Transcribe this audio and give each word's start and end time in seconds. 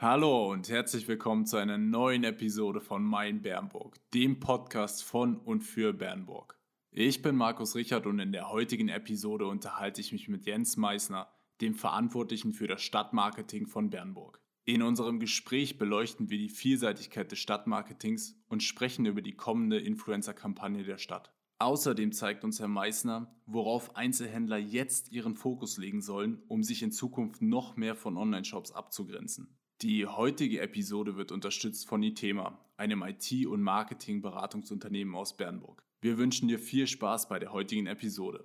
Hallo 0.00 0.52
und 0.52 0.68
herzlich 0.68 1.08
willkommen 1.08 1.44
zu 1.44 1.56
einer 1.56 1.76
neuen 1.76 2.22
Episode 2.22 2.80
von 2.80 3.02
Mein 3.02 3.42
Bernburg, 3.42 3.96
dem 4.14 4.38
Podcast 4.38 5.02
von 5.02 5.36
und 5.36 5.62
für 5.62 5.92
Bernburg. 5.92 6.56
Ich 6.92 7.20
bin 7.20 7.34
Markus 7.34 7.74
Richard 7.74 8.06
und 8.06 8.20
in 8.20 8.30
der 8.30 8.48
heutigen 8.48 8.90
Episode 8.90 9.48
unterhalte 9.48 10.00
ich 10.00 10.12
mich 10.12 10.28
mit 10.28 10.46
Jens 10.46 10.76
Meissner, 10.76 11.26
dem 11.60 11.74
Verantwortlichen 11.74 12.52
für 12.52 12.68
das 12.68 12.80
Stadtmarketing 12.82 13.66
von 13.66 13.90
Bernburg. 13.90 14.40
In 14.64 14.82
unserem 14.82 15.18
Gespräch 15.18 15.78
beleuchten 15.78 16.30
wir 16.30 16.38
die 16.38 16.48
Vielseitigkeit 16.48 17.32
des 17.32 17.40
Stadtmarketings 17.40 18.40
und 18.46 18.62
sprechen 18.62 19.04
über 19.04 19.20
die 19.20 19.34
kommende 19.34 19.80
Influencer-Kampagne 19.80 20.84
der 20.84 20.98
Stadt. 20.98 21.34
Außerdem 21.58 22.12
zeigt 22.12 22.44
uns 22.44 22.60
Herr 22.60 22.68
Meissner, 22.68 23.34
worauf 23.46 23.96
Einzelhändler 23.96 24.58
jetzt 24.58 25.10
ihren 25.10 25.34
Fokus 25.34 25.76
legen 25.76 26.02
sollen, 26.02 26.40
um 26.46 26.62
sich 26.62 26.84
in 26.84 26.92
Zukunft 26.92 27.42
noch 27.42 27.74
mehr 27.74 27.96
von 27.96 28.16
Online-Shops 28.16 28.70
abzugrenzen. 28.70 29.57
Die 29.82 30.06
heutige 30.06 30.60
Episode 30.60 31.16
wird 31.16 31.30
unterstützt 31.30 31.86
von 31.86 32.02
Itema, 32.02 32.58
einem 32.76 33.04
IT- 33.04 33.46
und 33.46 33.62
Marketing-Beratungsunternehmen 33.62 35.14
aus 35.14 35.36
Bernburg. 35.36 35.84
Wir 36.00 36.18
wünschen 36.18 36.48
dir 36.48 36.58
viel 36.58 36.88
Spaß 36.88 37.28
bei 37.28 37.38
der 37.38 37.52
heutigen 37.52 37.86
Episode. 37.86 38.44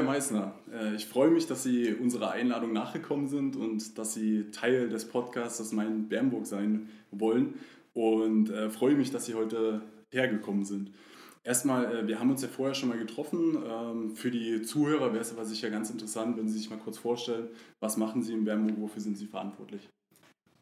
Herr 0.00 0.06
Meissner, 0.06 0.54
äh, 0.72 0.94
ich 0.94 1.04
freue 1.04 1.30
mich, 1.30 1.46
dass 1.46 1.62
Sie 1.62 1.92
unserer 1.92 2.30
Einladung 2.30 2.72
nachgekommen 2.72 3.28
sind 3.28 3.54
und 3.54 3.98
dass 3.98 4.14
Sie 4.14 4.50
Teil 4.50 4.88
des 4.88 5.06
Podcasts 5.06 5.72
Mein 5.72 6.08
Bernburg 6.08 6.46
sein 6.46 6.88
wollen 7.10 7.56
und 7.92 8.48
äh, 8.48 8.70
freue 8.70 8.94
mich, 8.94 9.10
dass 9.10 9.26
Sie 9.26 9.34
heute 9.34 9.82
hergekommen 10.10 10.64
sind. 10.64 10.92
Erstmal, 11.44 11.84
äh, 11.94 12.08
wir 12.08 12.18
haben 12.18 12.30
uns 12.30 12.40
ja 12.40 12.48
vorher 12.48 12.74
schon 12.74 12.88
mal 12.88 12.96
getroffen. 12.96 13.58
Ähm, 13.62 14.16
für 14.16 14.30
die 14.30 14.62
Zuhörer 14.62 15.12
wäre 15.12 15.20
es 15.20 15.32
aber 15.32 15.44
sicher 15.44 15.68
ganz 15.68 15.90
interessant, 15.90 16.38
wenn 16.38 16.48
Sie 16.48 16.56
sich 16.56 16.70
mal 16.70 16.78
kurz 16.78 16.96
vorstellen, 16.96 17.48
was 17.80 17.98
machen 17.98 18.22
Sie 18.22 18.32
in 18.32 18.46
Bernburg, 18.46 18.80
wofür 18.80 19.02
sind 19.02 19.18
Sie 19.18 19.26
verantwortlich? 19.26 19.86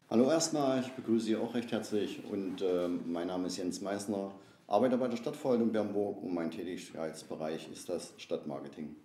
Hallo 0.09 0.29
erstmal, 0.29 0.81
ich 0.81 0.91
begrüße 0.91 1.27
Sie 1.27 1.37
auch 1.37 1.55
recht 1.55 1.71
herzlich 1.71 2.25
und 2.29 2.61
mein 3.05 3.27
Name 3.27 3.47
ist 3.47 3.55
Jens 3.55 3.79
Meissner, 3.79 4.33
arbeite 4.67 4.97
bei 4.97 5.07
der 5.07 5.15
Stadtverwaltung 5.15 5.71
Bernburg 5.71 6.21
und 6.23 6.33
mein 6.33 6.51
Tätigkeitsbereich 6.51 7.69
ist 7.71 7.87
das 7.87 8.13
Stadtmarketing. 8.17 8.97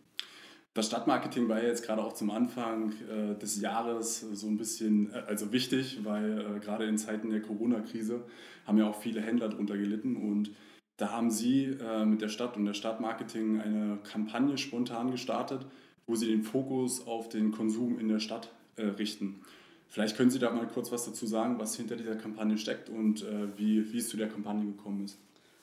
Das 0.74 0.88
Stadtmarketing 0.88 1.48
war 1.48 1.62
ja 1.62 1.68
jetzt 1.68 1.86
gerade 1.86 2.02
auch 2.02 2.14
zum 2.14 2.30
Anfang 2.30 2.92
äh, 3.08 3.38
des 3.38 3.60
Jahres 3.60 4.20
so 4.20 4.48
ein 4.48 4.56
bisschen 4.56 5.12
äh, 5.12 5.22
also 5.28 5.52
wichtig, 5.52 6.00
weil 6.02 6.40
äh, 6.40 6.58
gerade 6.58 6.84
in 6.86 6.98
Zeiten 6.98 7.30
der 7.30 7.42
Corona-Krise 7.42 8.24
haben 8.66 8.78
ja 8.78 8.88
auch 8.88 9.00
viele 9.00 9.20
Händler 9.20 9.48
darunter 9.48 9.76
gelitten 9.76 10.16
und 10.16 10.50
da 10.96 11.12
haben 11.12 11.30
Sie 11.30 11.64
äh, 11.66 12.04
mit 12.04 12.22
der 12.22 12.28
Stadt 12.28 12.56
und 12.56 12.64
der 12.64 12.74
Stadtmarketing 12.74 13.60
eine 13.60 13.98
Kampagne 14.02 14.58
spontan 14.58 15.12
gestartet, 15.12 15.64
wo 16.08 16.16
Sie 16.16 16.26
den 16.26 16.42
Fokus 16.42 17.06
auf 17.06 17.28
den 17.28 17.52
Konsum 17.52 18.00
in 18.00 18.08
der 18.08 18.18
Stadt 18.18 18.52
äh, 18.74 18.82
richten. 18.82 19.42
Vielleicht 19.88 20.16
können 20.16 20.30
Sie 20.30 20.40
da 20.40 20.50
mal 20.50 20.66
kurz 20.66 20.90
was 20.90 21.04
dazu 21.04 21.24
sagen, 21.24 21.56
was 21.60 21.76
hinter 21.76 21.94
dieser 21.94 22.16
Kampagne 22.16 22.58
steckt 22.58 22.88
und 22.88 23.22
äh, 23.22 23.56
wie, 23.56 23.92
wie 23.92 23.98
es 23.98 24.08
zu 24.08 24.16
der 24.16 24.28
Kampagne 24.28 24.64
gekommen 24.64 25.04
ist. 25.04 25.18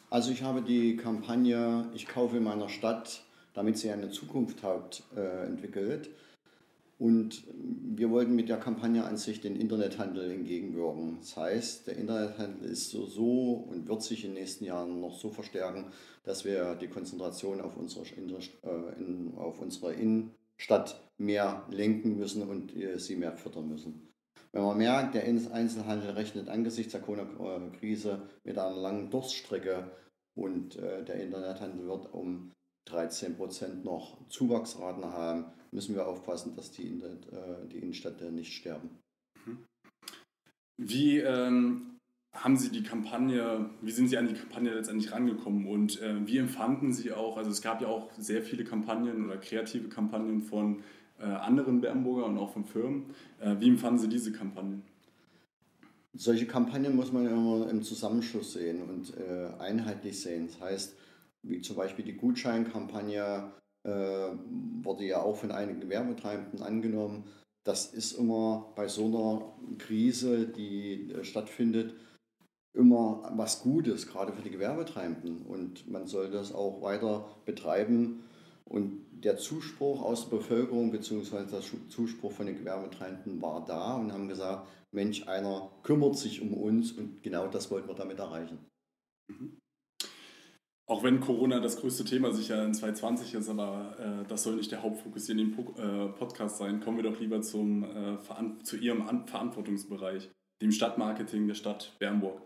Also 0.09 0.31
ich 0.31 0.43
habe 0.43 0.61
die 0.61 0.95
Kampagne 0.95 1.89
Ich 1.93 2.07
kaufe 2.07 2.37
in 2.37 2.43
meiner 2.43 2.69
Stadt 2.69 3.23
damit 3.53 3.77
sie 3.77 3.91
eine 3.91 4.09
Zukunft 4.09 4.63
hat, 4.63 5.03
äh, 5.15 5.45
entwickelt. 5.45 6.09
Und 6.97 7.43
wir 7.55 8.11
wollten 8.11 8.35
mit 8.35 8.47
der 8.47 8.59
Kampagne 8.59 9.03
an 9.03 9.17
sich 9.17 9.41
den 9.41 9.55
Internethandel 9.55 10.29
entgegenwirken. 10.29 11.17
Das 11.19 11.35
heißt, 11.35 11.87
der 11.87 11.97
Internethandel 11.97 12.69
ist 12.69 12.91
so, 12.91 13.07
so 13.07 13.53
und 13.53 13.87
wird 13.87 14.03
sich 14.03 14.23
in 14.23 14.31
den 14.31 14.41
nächsten 14.41 14.65
Jahren 14.65 15.01
noch 15.01 15.17
so 15.17 15.31
verstärken, 15.31 15.85
dass 16.23 16.45
wir 16.45 16.75
die 16.75 16.89
Konzentration 16.89 17.59
auf 17.59 17.75
unsere, 17.75 18.05
äh, 18.05 19.35
auf 19.35 19.59
unsere 19.59 19.93
Innenstadt 19.93 21.01
mehr 21.17 21.65
lenken 21.71 22.17
müssen 22.17 22.47
und 22.47 22.75
äh, 22.75 22.99
sie 22.99 23.15
mehr 23.15 23.35
fördern 23.35 23.67
müssen. 23.67 24.07
Wenn 24.51 24.61
man 24.61 24.77
merkt, 24.77 25.15
der 25.15 25.23
Einzelhandel 25.23 26.11
rechnet 26.11 26.49
angesichts 26.49 26.91
der 26.91 27.01
Corona-Krise 27.01 28.21
mit 28.43 28.59
einer 28.59 28.75
langen 28.75 29.09
Durststrecke 29.09 29.89
und 30.35 30.75
der 30.75 31.15
Internethandel 31.21 31.87
wird 31.87 32.13
um 32.13 32.51
13 32.85 33.35
Prozent 33.35 33.85
noch 33.85 34.17
Zuwachsraten 34.29 35.05
haben, 35.05 35.45
müssen 35.71 35.95
wir 35.95 36.07
aufpassen, 36.07 36.55
dass 36.55 36.71
die, 36.71 37.01
äh, 37.01 37.67
die 37.71 37.77
Innenstädte 37.77 38.31
nicht 38.31 38.53
sterben. 38.53 38.89
Wie 40.77 41.19
ähm, 41.19 41.99
haben 42.33 42.57
Sie 42.57 42.69
die 42.69 42.83
Kampagne, 42.83 43.69
wie 43.81 43.91
sind 43.91 44.07
Sie 44.07 44.17
an 44.17 44.27
die 44.27 44.33
Kampagne 44.33 44.73
letztendlich 44.73 45.11
rangekommen 45.11 45.67
und 45.67 46.01
äh, 46.01 46.25
wie 46.25 46.37
empfanden 46.37 46.93
Sie 46.93 47.11
auch, 47.11 47.37
also 47.37 47.51
es 47.51 47.61
gab 47.61 47.81
ja 47.81 47.87
auch 47.87 48.09
sehr 48.17 48.41
viele 48.41 48.63
Kampagnen 48.63 49.25
oder 49.25 49.37
kreative 49.37 49.89
Kampagnen 49.89 50.41
von 50.41 50.83
äh, 51.19 51.25
anderen 51.25 51.81
Bernburger 51.81 52.25
und 52.25 52.37
auch 52.37 52.51
von 52.53 52.65
Firmen. 52.65 53.13
Äh, 53.39 53.57
wie 53.59 53.69
empfanden 53.69 53.99
Sie 53.99 54.09
diese 54.09 54.31
Kampagnen? 54.31 54.83
Solche 56.13 56.45
Kampagnen 56.45 56.95
muss 56.95 57.11
man 57.11 57.25
immer 57.25 57.69
im 57.69 57.83
Zusammenschluss 57.83 58.53
sehen 58.53 58.81
und 58.81 59.13
äh, 59.17 59.49
einheitlich 59.59 60.19
sehen. 60.19 60.47
Das 60.47 60.59
heißt, 60.59 60.95
wie 61.43 61.61
zum 61.61 61.75
Beispiel 61.75 62.05
die 62.05 62.17
Gutscheinkampagne, 62.17 63.51
äh, 63.83 63.89
wurde 64.83 65.05
ja 65.05 65.21
auch 65.21 65.37
von 65.37 65.51
einigen 65.51 65.81
Gewerbetreibenden 65.81 66.61
angenommen. 66.61 67.23
Das 67.63 67.93
ist 67.93 68.13
immer 68.13 68.73
bei 68.75 68.87
so 68.87 69.05
einer 69.05 69.77
Krise, 69.77 70.47
die 70.47 71.11
äh, 71.11 71.23
stattfindet, 71.23 71.95
immer 72.73 73.31
was 73.35 73.61
Gutes, 73.61 74.07
gerade 74.07 74.33
für 74.33 74.41
die 74.41 74.51
Gewerbetreibenden. 74.51 75.45
Und 75.45 75.89
man 75.89 76.07
soll 76.07 76.29
das 76.29 76.53
auch 76.53 76.81
weiter 76.81 77.27
betreiben. 77.45 78.23
Und 78.65 79.05
der 79.11 79.37
Zuspruch 79.37 80.01
aus 80.01 80.29
der 80.29 80.37
Bevölkerung 80.37 80.91
bzw. 80.91 81.45
der 81.51 81.61
Zuspruch 81.89 82.31
von 82.31 82.45
den 82.45 82.57
Gewerbetreibenden 82.57 83.41
war 83.41 83.65
da 83.65 83.97
und 83.97 84.13
haben 84.13 84.27
gesagt, 84.27 84.67
Mensch, 84.91 85.27
einer 85.27 85.71
kümmert 85.83 86.17
sich 86.17 86.41
um 86.41 86.53
uns 86.53 86.91
und 86.91 87.21
genau 87.21 87.47
das 87.47 87.69
wollten 87.71 87.87
wir 87.87 87.95
damit 87.95 88.19
erreichen. 88.19 88.59
Mhm 89.27 89.60
auch 90.91 91.03
wenn 91.03 91.21
Corona 91.21 91.61
das 91.61 91.77
größte 91.77 92.03
Thema 92.03 92.33
sicher 92.33 92.65
in 92.65 92.73
2020 92.73 93.35
ist, 93.35 93.47
aber 93.47 93.95
äh, 93.97 94.27
das 94.27 94.43
soll 94.43 94.57
nicht 94.57 94.73
der 94.73 94.83
Hauptfokus 94.83 95.25
hier 95.25 95.37
in 95.37 95.37
dem 95.37 95.51
po 95.53 95.73
äh, 95.81 96.09
Podcast 96.09 96.57
sein, 96.57 96.81
kommen 96.81 96.97
wir 96.97 97.09
doch 97.09 97.17
lieber 97.17 97.41
zum, 97.41 97.85
äh, 97.85 98.63
zu 98.63 98.75
Ihrem 98.75 99.07
An 99.07 99.25
Verantwortungsbereich, 99.25 100.29
dem 100.61 100.73
Stadtmarketing 100.73 101.47
der 101.47 101.55
Stadt 101.55 101.95
Bernburg. 101.97 102.41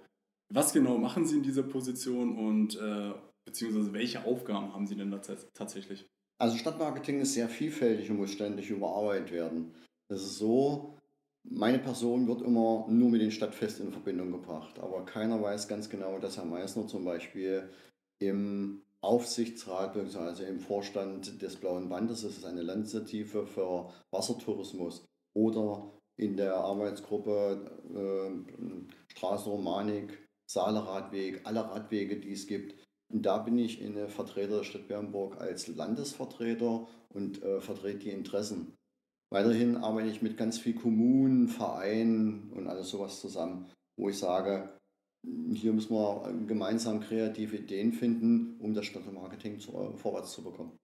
Was 0.54 0.74
genau 0.74 1.00
machen 1.00 1.26
Sie 1.26 1.38
in 1.38 1.42
dieser 1.42 1.64
Position 1.64 2.38
und 2.38 2.80
äh, 2.80 3.14
beziehungsweise 3.46 3.94
welche 3.94 4.24
Aufgaben 4.26 4.76
haben 4.76 4.86
Sie 4.86 4.96
denn 4.96 5.10
da 5.10 5.20
tatsächlich? 5.56 6.06
Also 6.38 6.56
Stadtmarketing 6.58 7.22
ist 7.22 7.34
sehr 7.34 7.50
vielfältig 7.50 8.12
und 8.12 8.18
muss 8.18 8.30
ständig 8.30 8.70
überarbeitet 8.70 9.32
werden. 9.32 9.74
Das 10.08 10.22
ist 10.22 10.38
so, 10.38 11.00
meine 11.44 11.80
Person 11.80 12.28
wird 12.28 12.44
immer 12.44 12.86
nur 12.90 13.10
mit 13.10 13.22
den 13.22 13.32
Stadtfesten 13.32 13.88
in 13.88 13.92
Verbindung 13.92 14.32
gebracht, 14.32 14.78
aber 14.78 15.04
keiner 15.04 15.42
weiß 15.42 15.68
ganz 15.68 15.90
genau, 15.90 16.20
dass 16.20 16.38
Herr 16.38 16.46
Meissner 16.46 16.86
zum 16.86 17.06
Beispiel 17.06 17.72
im 18.20 18.82
Aufsichtsrat 19.02 19.94
bzw. 19.94 20.46
im 20.50 20.60
Vorstand 20.60 21.42
des 21.42 21.58
Blauen 21.58 21.90
Bandes, 21.90 22.24
das 22.24 22.38
ist 22.38 22.46
eine 22.46 22.64
Landinitiative 22.64 23.46
für 23.46 23.90
Wassertourismus, 24.12 25.06
oder 25.36 25.92
in 26.18 26.38
der 26.38 26.56
Arbeitsgruppe 26.56 27.72
äh, 27.94 29.12
Straßenromanik, 29.12 30.28
Saaleradweg, 30.50 31.42
alle 31.44 31.70
Radwege, 31.70 32.20
die 32.20 32.32
es 32.32 32.48
gibt. 32.48 32.76
Und 33.12 33.26
da 33.26 33.38
bin 33.38 33.58
ich 33.58 33.84
eine 33.84 34.08
Vertreter 34.08 34.58
der 34.58 34.64
Stadt 34.64 34.88
Bernburg 34.88 35.40
als 35.40 35.68
Landesvertreter 35.68 36.88
und 37.10 37.44
äh, 37.44 37.62
vertrete 37.62 38.00
die 38.00 38.12
Interessen. 38.12 38.76
Weiterhin 39.32 39.78
arbeite 39.78 40.10
ich 40.10 40.22
mit 40.22 40.38
ganz 40.38 40.58
vielen 40.58 40.80
Kommunen, 40.80 41.48
Vereinen 41.48 42.52
und 42.54 42.68
alles 42.68 42.90
sowas 42.90 43.20
zusammen, 43.20 43.70
wo 43.98 44.10
ich 44.10 44.18
sage, 44.18 44.80
hier 45.54 45.74
müssen 45.74 45.94
wir 45.94 46.34
gemeinsam 46.48 47.00
kreative 47.00 47.58
Ideen 47.58 47.94
finden, 47.94 48.58
um 48.60 48.74
das 48.74 48.86
Stadtmarketing 48.86 49.60
zu, 49.60 49.72
äh, 49.72 49.98
vorwärts 49.98 50.34
zu 50.34 50.44
bekommen. 50.44 50.78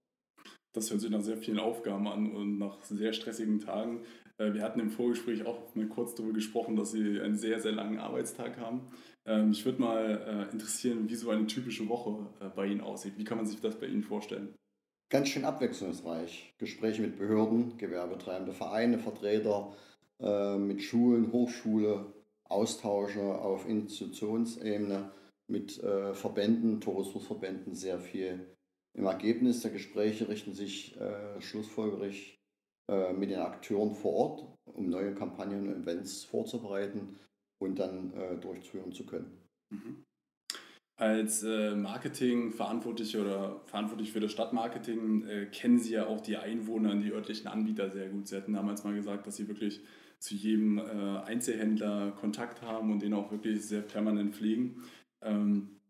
Das 0.73 0.89
hört 0.89 1.01
sich 1.01 1.09
nach 1.09 1.21
sehr 1.21 1.37
vielen 1.37 1.59
Aufgaben 1.59 2.07
an 2.07 2.31
und 2.31 2.57
nach 2.57 2.81
sehr 2.83 3.11
stressigen 3.13 3.59
Tagen. 3.59 4.03
Äh, 4.37 4.53
wir 4.53 4.63
hatten 4.63 4.79
im 4.79 4.89
Vorgespräch 4.89 5.45
auch 5.45 5.75
mal 5.75 5.87
kurz 5.87 6.15
darüber 6.15 6.33
gesprochen, 6.33 6.75
dass 6.75 6.91
Sie 6.91 7.19
einen 7.19 7.37
sehr, 7.37 7.59
sehr 7.59 7.73
langen 7.73 7.99
Arbeitstag 7.99 8.57
haben. 8.57 8.87
Ähm, 9.25 9.49
mich 9.49 9.65
würde 9.65 9.81
mal 9.81 10.47
äh, 10.49 10.53
interessieren, 10.53 11.09
wie 11.09 11.15
so 11.15 11.29
eine 11.29 11.45
typische 11.47 11.87
Woche 11.89 12.27
bei 12.55 12.67
Ihnen 12.67 12.81
aussieht. 12.81 13.17
Wie 13.17 13.23
kann 13.23 13.37
man 13.37 13.45
sich 13.45 13.59
das 13.59 13.79
bei 13.79 13.87
Ihnen 13.87 14.03
vorstellen? 14.03 14.55
Ganz 15.09 15.27
schön 15.27 15.43
abwechslungsreich. 15.43 16.53
Gespräche 16.57 17.01
mit 17.01 17.17
Behörden, 17.17 17.77
Gewerbetreibende, 17.77 18.53
Vereine, 18.53 18.97
Vertreter, 18.97 19.75
mit 20.57 20.81
Schulen, 20.83 21.33
Hochschule, 21.33 22.13
Austausche 22.51 23.21
auf 23.21 23.67
Institutionsebene 23.67 25.11
mit 25.47 25.81
äh, 25.83 26.13
Verbänden, 26.13 26.81
Tourismusverbänden 26.81 27.75
sehr 27.75 27.99
viel 27.99 28.55
Im 28.93 29.05
Ergebnis 29.05 29.61
der 29.61 29.71
Gespräche 29.71 30.27
richten 30.27 30.53
sich 30.53 30.99
äh, 30.99 31.39
schlussfolgerlich 31.41 32.39
äh, 32.89 33.13
mit 33.13 33.29
den 33.29 33.39
Akteuren 33.39 33.95
vor 33.95 34.13
Ort, 34.13 34.57
um 34.65 34.89
neue 34.89 35.15
Kampagnen 35.15 35.67
und 35.67 35.83
Events 35.83 36.23
vorzubereiten 36.25 37.17
und 37.59 37.79
dann 37.79 38.13
äh, 38.13 38.37
durchführen 38.37 38.91
zu 38.91 39.05
können. 39.05 39.37
Mhm. 39.69 40.03
Als 40.97 41.41
äh, 41.43 41.73
Marketingverantwortliche 41.73 43.21
oder 43.21 43.61
verantwortlich 43.65 44.11
für 44.11 44.19
das 44.19 44.31
Stadtmarketing 44.31 45.25
äh, 45.25 45.45
kennen 45.47 45.79
Sie 45.79 45.93
ja 45.93 46.05
auch 46.05 46.21
die 46.21 46.37
Einwohner 46.37 46.91
und 46.91 47.01
die 47.01 47.11
örtlichen 47.11 47.47
Anbieter 47.47 47.89
sehr 47.89 48.09
gut. 48.09 48.27
Sie 48.27 48.35
hatten 48.35 48.53
damals 48.53 48.83
mal 48.83 48.93
gesagt, 48.93 49.25
dass 49.25 49.37
Sie 49.37 49.47
wirklich 49.47 49.81
zu 50.21 50.35
jedem 50.35 50.77
äh, 50.77 50.81
Einzelhändler 51.25 52.11
Kontakt 52.11 52.61
haben 52.61 52.91
und 52.91 53.01
den 53.01 53.13
auch 53.13 53.31
wirklich 53.31 53.65
sehr 53.65 53.81
permanent 53.81 54.35
pflegen. 54.35 54.83
Ähm, 55.21 55.81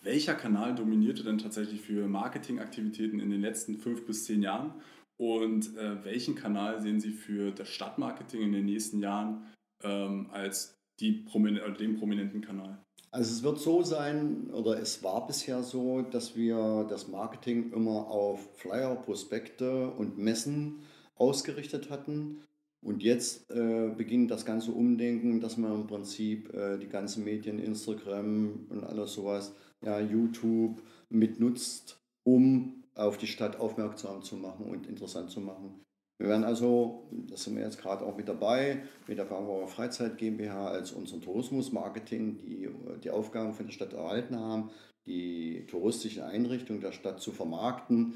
welcher 0.00 0.34
Kanal 0.34 0.74
dominierte 0.74 1.22
denn 1.22 1.38
tatsächlich 1.38 1.82
für 1.82 2.08
Marketingaktivitäten 2.08 3.20
in 3.20 3.30
den 3.30 3.42
letzten 3.42 3.76
fünf 3.76 4.06
bis 4.06 4.24
zehn 4.24 4.42
Jahren? 4.42 4.72
Und 5.18 5.76
äh, 5.76 6.02
welchen 6.04 6.34
Kanal 6.34 6.80
sehen 6.80 7.00
Sie 7.00 7.10
für 7.10 7.50
das 7.50 7.68
Stadtmarketing 7.68 8.40
in 8.42 8.52
den 8.52 8.64
nächsten 8.64 9.00
Jahren 9.00 9.44
ähm, 9.82 10.28
als 10.30 10.78
Promin 11.26 11.58
oder 11.58 11.72
den 11.72 11.98
prominenten 11.98 12.40
Kanal? 12.40 12.78
Also 13.10 13.32
es 13.32 13.42
wird 13.42 13.58
so 13.58 13.82
sein, 13.82 14.50
oder 14.50 14.80
es 14.80 15.02
war 15.02 15.26
bisher 15.26 15.62
so, 15.62 16.02
dass 16.02 16.36
wir 16.36 16.86
das 16.88 17.08
Marketing 17.08 17.72
immer 17.72 18.06
auf 18.06 18.56
Flyer, 18.56 18.94
Prospekte 18.96 19.90
und 19.90 20.18
Messen 20.18 20.80
ausgerichtet 21.16 21.90
hatten. 21.90 22.42
Und 22.80 23.02
jetzt 23.02 23.50
äh, 23.50 23.90
beginnt 23.96 24.30
das 24.30 24.46
ganze 24.46 24.70
Umdenken, 24.70 25.40
dass 25.40 25.56
man 25.56 25.74
im 25.74 25.86
Prinzip 25.86 26.54
äh, 26.54 26.78
die 26.78 26.88
ganzen 26.88 27.24
Medien, 27.24 27.58
Instagram 27.58 28.66
und 28.68 28.84
alles 28.84 29.14
sowas, 29.14 29.54
ja, 29.84 29.98
YouTube 30.00 30.80
mitnutzt, 31.08 32.00
um 32.24 32.84
auf 32.94 33.16
die 33.18 33.26
Stadt 33.26 33.58
aufmerksam 33.58 34.22
zu 34.22 34.36
machen 34.36 34.66
und 34.66 34.86
interessant 34.86 35.30
zu 35.30 35.40
machen. 35.40 35.80
Wir 36.18 36.28
werden 36.28 36.44
also, 36.44 37.08
das 37.28 37.44
sind 37.44 37.56
wir 37.56 37.62
jetzt 37.62 37.80
gerade 37.80 38.04
auch 38.04 38.16
mit 38.16 38.28
dabei, 38.28 38.82
mit 39.06 39.18
der 39.18 39.24
Bauer 39.24 39.68
Freizeit 39.68 40.18
GmbH 40.18 40.68
als 40.68 40.90
unseren 40.90 41.20
Tourismusmarketing, 41.20 42.38
die 42.38 42.68
die 43.04 43.10
Aufgaben 43.10 43.54
von 43.54 43.66
der 43.66 43.72
Stadt 43.72 43.92
erhalten 43.92 44.36
haben, 44.36 44.70
die 45.06 45.64
touristische 45.66 46.26
Einrichtung 46.26 46.80
der 46.80 46.90
Stadt 46.90 47.20
zu 47.20 47.30
vermarkten, 47.30 48.14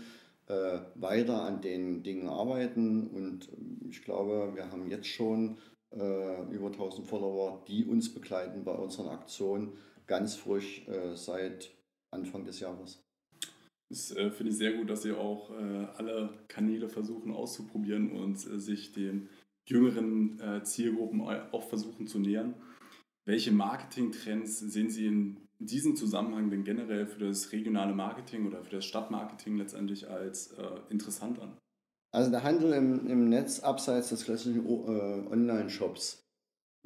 äh, 0.52 0.80
weiter 0.96 1.42
an 1.42 1.62
den 1.62 2.02
Dingen 2.02 2.28
arbeiten. 2.28 3.06
Und 3.08 3.48
ich 3.88 4.02
glaube, 4.02 4.52
wir 4.54 4.70
haben 4.70 4.88
jetzt 4.88 5.06
schon 5.06 5.56
äh, 5.94 6.42
über 6.52 6.66
1000 6.66 7.06
Follower, 7.06 7.64
die 7.66 7.86
uns 7.86 8.12
begleiten 8.12 8.62
bei 8.64 8.72
unseren 8.72 9.08
Aktionen, 9.08 9.72
ganz 10.06 10.36
frisch 10.36 10.86
äh, 10.88 11.14
seit 11.14 11.70
Anfang 12.10 12.44
des 12.44 12.60
Jahres. 12.60 13.02
Das 13.88 14.14
äh, 14.14 14.30
finde 14.30 14.52
ich 14.52 14.58
sehr 14.58 14.74
gut, 14.74 14.90
dass 14.90 15.02
Sie 15.02 15.12
auch 15.12 15.50
äh, 15.50 15.86
alle 15.96 16.30
Kanäle 16.48 16.88
versuchen 16.88 17.32
auszuprobieren 17.32 18.12
und 18.12 18.36
äh, 18.36 18.58
sich 18.58 18.92
den 18.92 19.28
jüngeren 19.64 20.64
Zielgruppen 20.64 21.20
auch 21.20 21.62
versuchen 21.62 22.08
zu 22.08 22.18
nähern. 22.18 22.56
Welche 23.24 23.52
Marketingtrends 23.52 24.58
sehen 24.58 24.90
Sie 24.90 25.06
in 25.06 25.36
diesem 25.66 25.96
Zusammenhang 25.96 26.50
denn 26.50 26.64
generell 26.64 27.06
für 27.06 27.18
das 27.26 27.52
regionale 27.52 27.94
Marketing 27.94 28.46
oder 28.46 28.62
für 28.62 28.70
das 28.70 28.84
Stadtmarketing 28.84 29.56
letztendlich 29.56 30.08
als 30.08 30.52
äh, 30.52 30.80
interessant 30.90 31.38
an? 31.40 31.56
Also 32.14 32.30
der 32.30 32.42
Handel 32.42 32.72
im, 32.72 33.06
im 33.06 33.28
Netz 33.28 33.60
abseits 33.60 34.10
des 34.10 34.24
klassischen 34.24 34.66
äh, 34.66 34.68
Online-Shops 34.68 36.22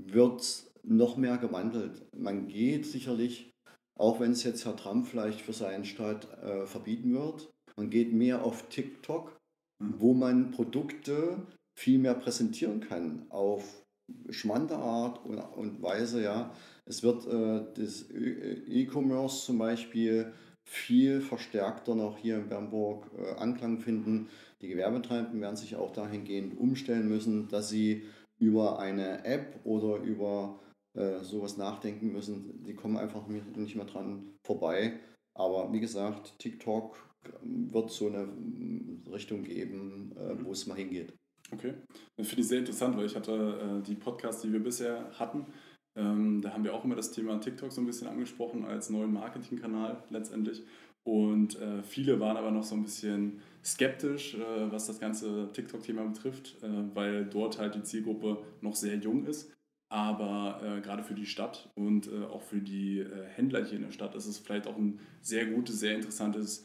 wird 0.00 0.70
noch 0.82 1.16
mehr 1.16 1.38
gewandelt. 1.38 2.06
Man 2.16 2.46
geht 2.46 2.86
sicherlich 2.86 3.52
auch 3.98 4.20
wenn 4.20 4.32
es 4.32 4.44
jetzt 4.44 4.64
Herr 4.64 4.76
Trump 4.76 5.06
vielleicht 5.06 5.40
für 5.40 5.52
seinen 5.52 5.84
Staat 5.84 6.30
äh, 6.42 6.66
verbieten 6.66 7.14
wird. 7.14 7.50
Man 7.76 7.90
geht 7.90 8.12
mehr 8.12 8.44
auf 8.44 8.68
TikTok, 8.68 9.36
mhm. 9.78 9.94
wo 9.98 10.14
man 10.14 10.50
Produkte 10.50 11.46
viel 11.78 11.98
mehr 11.98 12.14
präsentieren 12.14 12.80
kann, 12.80 13.26
auf 13.30 13.84
schmante 14.30 14.76
Art 14.76 15.24
und, 15.24 15.38
und 15.38 15.82
Weise. 15.82 16.22
Ja. 16.22 16.52
Es 16.86 17.02
wird 17.02 17.26
äh, 17.26 17.64
das 17.74 18.06
E-Commerce 18.10 19.44
zum 19.44 19.58
Beispiel 19.58 20.32
viel 20.64 21.20
verstärkter 21.20 21.94
noch 21.94 22.18
hier 22.18 22.36
in 22.36 22.48
Bernburg 22.48 23.10
äh, 23.16 23.34
Anklang 23.38 23.78
finden. 23.78 24.28
Die 24.60 24.68
Gewerbetreibenden 24.68 25.40
werden 25.40 25.56
sich 25.56 25.76
auch 25.76 25.92
dahingehend 25.92 26.58
umstellen 26.58 27.08
müssen, 27.08 27.48
dass 27.48 27.68
sie 27.68 28.04
über 28.38 28.78
eine 28.78 29.24
App 29.24 29.60
oder 29.64 29.96
über 30.02 30.60
äh, 30.94 31.20
sowas 31.22 31.56
nachdenken 31.56 32.12
müssen. 32.12 32.62
Die 32.64 32.74
kommen 32.74 32.96
einfach 32.96 33.26
nicht 33.26 33.76
mehr 33.76 33.84
dran 33.84 34.32
vorbei. 34.42 34.98
Aber 35.34 35.72
wie 35.72 35.80
gesagt, 35.80 36.38
TikTok 36.38 36.96
wird 37.42 37.90
so 37.90 38.08
eine 38.08 38.26
mm, 38.26 39.04
Richtung 39.12 39.42
geben, 39.42 40.14
äh, 40.18 40.34
mhm. 40.34 40.44
wo 40.44 40.52
es 40.52 40.66
mal 40.66 40.76
hingeht. 40.76 41.12
Okay, 41.52 41.74
das 42.16 42.26
finde 42.26 42.42
ich 42.42 42.48
sehr 42.48 42.58
interessant, 42.58 42.96
weil 42.96 43.06
ich 43.06 43.14
hatte 43.14 43.80
äh, 43.80 43.86
die 43.86 43.94
Podcasts, 43.94 44.42
die 44.42 44.52
wir 44.52 44.62
bisher 44.62 45.10
hatten, 45.18 45.46
ähm, 45.96 46.42
da 46.42 46.52
haben 46.52 46.64
wir 46.64 46.74
auch 46.74 46.84
immer 46.84 46.94
das 46.94 47.10
Thema 47.10 47.40
TikTok 47.40 47.72
so 47.72 47.80
ein 47.80 47.86
bisschen 47.86 48.08
angesprochen 48.08 48.64
als 48.64 48.90
neuen 48.90 49.12
Marketingkanal 49.12 50.02
letztendlich. 50.10 50.62
Und 51.04 51.60
äh, 51.60 51.82
viele 51.84 52.18
waren 52.18 52.36
aber 52.36 52.50
noch 52.50 52.64
so 52.64 52.74
ein 52.74 52.82
bisschen 52.82 53.40
skeptisch, 53.64 54.34
äh, 54.34 54.72
was 54.72 54.86
das 54.86 54.98
ganze 54.98 55.50
TikTok-Thema 55.52 56.04
betrifft, 56.04 56.56
äh, 56.62 56.68
weil 56.94 57.24
dort 57.24 57.58
halt 57.58 57.76
die 57.76 57.82
Zielgruppe 57.82 58.42
noch 58.60 58.74
sehr 58.74 58.96
jung 58.96 59.24
ist. 59.24 59.52
Aber 59.88 60.60
äh, 60.64 60.80
gerade 60.80 61.04
für 61.04 61.14
die 61.14 61.26
Stadt 61.26 61.70
und 61.76 62.08
äh, 62.08 62.24
auch 62.24 62.42
für 62.42 62.60
die 62.60 62.98
äh, 62.98 63.24
Händler 63.36 63.64
hier 63.64 63.76
in 63.76 63.84
der 63.84 63.92
Stadt 63.92 64.16
ist 64.16 64.26
es 64.26 64.38
vielleicht 64.38 64.66
auch 64.66 64.76
ein 64.76 64.98
sehr 65.22 65.46
gutes, 65.46 65.80
sehr 65.80 65.94
interessantes 65.94 66.64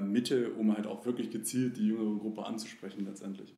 Mittel, 0.00 0.52
um 0.52 0.74
halt 0.74 0.86
auch 0.86 1.04
wirklich 1.04 1.30
gezielt 1.30 1.76
die 1.76 1.88
jüngere 1.88 2.18
Gruppe 2.18 2.46
anzusprechen 2.46 3.04
letztendlich. 3.04 3.54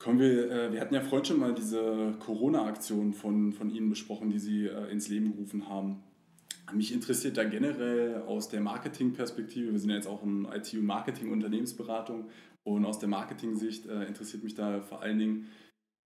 Kommen 0.00 0.18
wir, 0.18 0.50
äh, 0.50 0.72
wir 0.72 0.80
hatten 0.80 0.94
ja 0.94 1.02
vorhin 1.02 1.26
schon 1.26 1.38
mal 1.38 1.54
diese 1.54 2.14
Corona-Aktion 2.20 3.12
von, 3.12 3.52
von 3.52 3.68
Ihnen 3.68 3.90
besprochen, 3.90 4.30
die 4.30 4.38
Sie 4.38 4.66
äh, 4.66 4.90
ins 4.90 5.08
Leben 5.08 5.32
gerufen 5.32 5.68
haben. 5.68 6.02
Mich 6.72 6.92
interessiert 6.92 7.36
da 7.36 7.44
generell 7.44 8.22
aus 8.22 8.48
der 8.48 8.62
Marketingperspektive, 8.62 9.72
wir 9.72 9.78
sind 9.78 9.90
ja 9.90 9.96
jetzt 9.96 10.06
auch 10.06 10.22
in 10.22 10.46
IT- 10.46 10.74
und 12.62 12.84
aus 12.84 12.98
der 12.98 13.08
Marketing-Sicht 13.08 13.86
interessiert 13.86 14.44
mich 14.44 14.54
da 14.54 14.80
vor 14.80 15.02
allen 15.02 15.18
Dingen, 15.18 15.48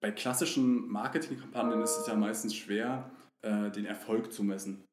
bei 0.01 0.11
klassischen 0.11 0.87
Marketingkampagnen 0.89 1.81
ist 1.83 1.99
es 1.99 2.07
ja 2.07 2.15
meistens 2.15 2.55
schwer, 2.55 3.11
äh, 3.43 3.71
den 3.71 3.87
Erfolg 3.87 4.33
zu 4.33 4.43
messen, 4.45 4.85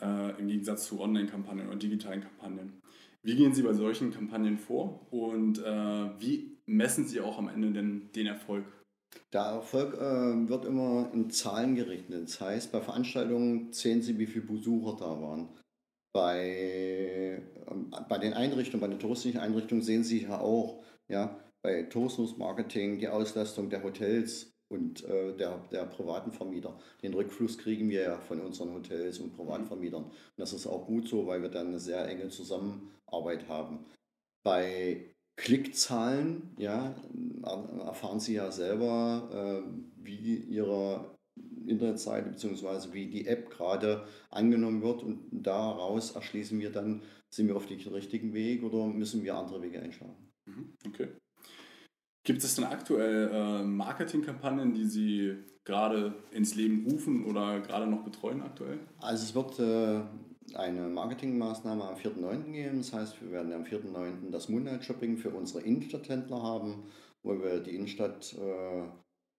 äh, 0.00 0.38
im 0.40 0.48
Gegensatz 0.48 0.86
zu 0.86 1.00
Online-Kampagnen 1.00 1.68
oder 1.68 1.76
digitalen 1.76 2.20
Kampagnen. 2.20 2.80
Wie 3.22 3.36
gehen 3.36 3.54
Sie 3.54 3.62
bei 3.62 3.74
solchen 3.74 4.12
Kampagnen 4.12 4.58
vor 4.58 5.06
und 5.12 5.58
äh, 5.58 6.20
wie 6.20 6.55
messen 6.66 7.06
Sie 7.06 7.20
auch 7.20 7.38
am 7.38 7.48
Ende 7.48 7.72
denn 7.72 8.10
den 8.14 8.26
Erfolg? 8.26 8.64
Der 9.32 9.42
Erfolg 9.42 9.94
äh, 9.94 10.48
wird 10.48 10.64
immer 10.64 11.10
in 11.12 11.30
Zahlen 11.30 11.74
gerechnet. 11.74 12.24
Das 12.24 12.40
heißt, 12.40 12.72
bei 12.72 12.80
Veranstaltungen 12.80 13.72
zählen 13.72 14.02
Sie, 14.02 14.18
wie 14.18 14.26
viele 14.26 14.46
Besucher 14.46 14.96
da 14.98 15.20
waren. 15.20 15.48
Bei, 16.12 17.42
ähm, 17.68 17.94
bei 18.08 18.18
den 18.18 18.34
Einrichtungen, 18.34 18.80
bei 18.80 18.88
den 18.88 18.98
touristischen 18.98 19.40
Einrichtungen 19.40 19.82
sehen 19.82 20.04
Sie 20.04 20.22
ja 20.22 20.40
auch, 20.40 20.84
ja, 21.08 21.38
bei 21.62 21.84
Tourismusmarketing 21.84 22.98
die 22.98 23.08
Auslastung 23.08 23.70
der 23.70 23.82
Hotels, 23.82 24.56
und 24.68 25.04
äh, 25.04 25.36
der, 25.36 25.58
der 25.70 25.84
privaten 25.84 26.32
Vermieter. 26.32 26.78
Den 27.02 27.14
Rückfluss 27.14 27.58
kriegen 27.58 27.88
wir 27.88 28.02
ja 28.02 28.18
von 28.18 28.40
unseren 28.40 28.72
Hotels 28.74 29.18
und 29.20 29.34
Privatvermietern. 29.36 30.04
Und 30.04 30.12
das 30.36 30.52
ist 30.52 30.66
auch 30.66 30.86
gut 30.86 31.08
so, 31.08 31.26
weil 31.26 31.42
wir 31.42 31.48
dann 31.48 31.68
eine 31.68 31.78
sehr 31.78 32.06
enge 32.08 32.28
Zusammenarbeit 32.28 33.48
haben. 33.48 33.86
Bei 34.44 35.14
Klickzahlen, 35.36 36.54
ja, 36.56 36.94
erfahren 37.84 38.20
Sie 38.20 38.34
ja 38.34 38.50
selber, 38.50 39.62
äh, 39.64 40.02
wie 40.02 40.36
Ihre 40.36 41.16
Internetseite 41.66 42.30
bzw. 42.30 42.92
wie 42.92 43.08
die 43.08 43.26
App 43.26 43.50
gerade 43.50 44.06
angenommen 44.30 44.82
wird 44.82 45.02
und 45.02 45.28
daraus 45.32 46.12
erschließen 46.12 46.58
wir 46.58 46.70
dann, 46.70 47.02
sind 47.28 47.48
wir 47.48 47.56
auf 47.56 47.66
dem 47.66 47.78
richtigen 47.92 48.32
Weg 48.32 48.62
oder 48.62 48.86
müssen 48.86 49.24
wir 49.24 49.34
andere 49.34 49.62
Wege 49.62 49.80
einschlagen. 49.80 50.16
Mhm, 50.46 50.74
okay. 50.86 51.08
Gibt 52.24 52.42
es 52.42 52.56
denn 52.56 52.64
aktuell 52.64 53.30
äh, 53.32 53.62
Marketingkampagnen, 53.62 54.72
die 54.74 54.86
Sie 54.86 55.36
gerade 55.64 56.14
ins 56.32 56.54
Leben 56.54 56.86
rufen 56.90 57.24
oder 57.24 57.60
gerade 57.60 57.86
noch 57.86 58.02
betreuen 58.02 58.42
aktuell? 58.42 58.80
Also 58.98 59.24
es 59.24 59.34
wird 59.34 59.60
äh, 59.60 60.02
eine 60.54 60.82
Marketingmaßnahme 60.88 61.84
am 61.84 61.96
4.9. 61.96 62.52
geben. 62.52 62.78
Das 62.78 62.92
heißt, 62.92 63.22
wir 63.22 63.32
werden 63.32 63.52
am 63.52 63.64
4.9. 63.64 64.30
das 64.30 64.48
Moonlight 64.48 64.84
Shopping 64.84 65.16
für 65.16 65.30
unsere 65.30 65.62
Innenstadthändler 65.62 66.42
haben, 66.42 66.84
wo 67.22 67.40
wir 67.42 67.60
die 67.60 67.74
Innenstadt 67.74 68.34
äh, 68.34 68.82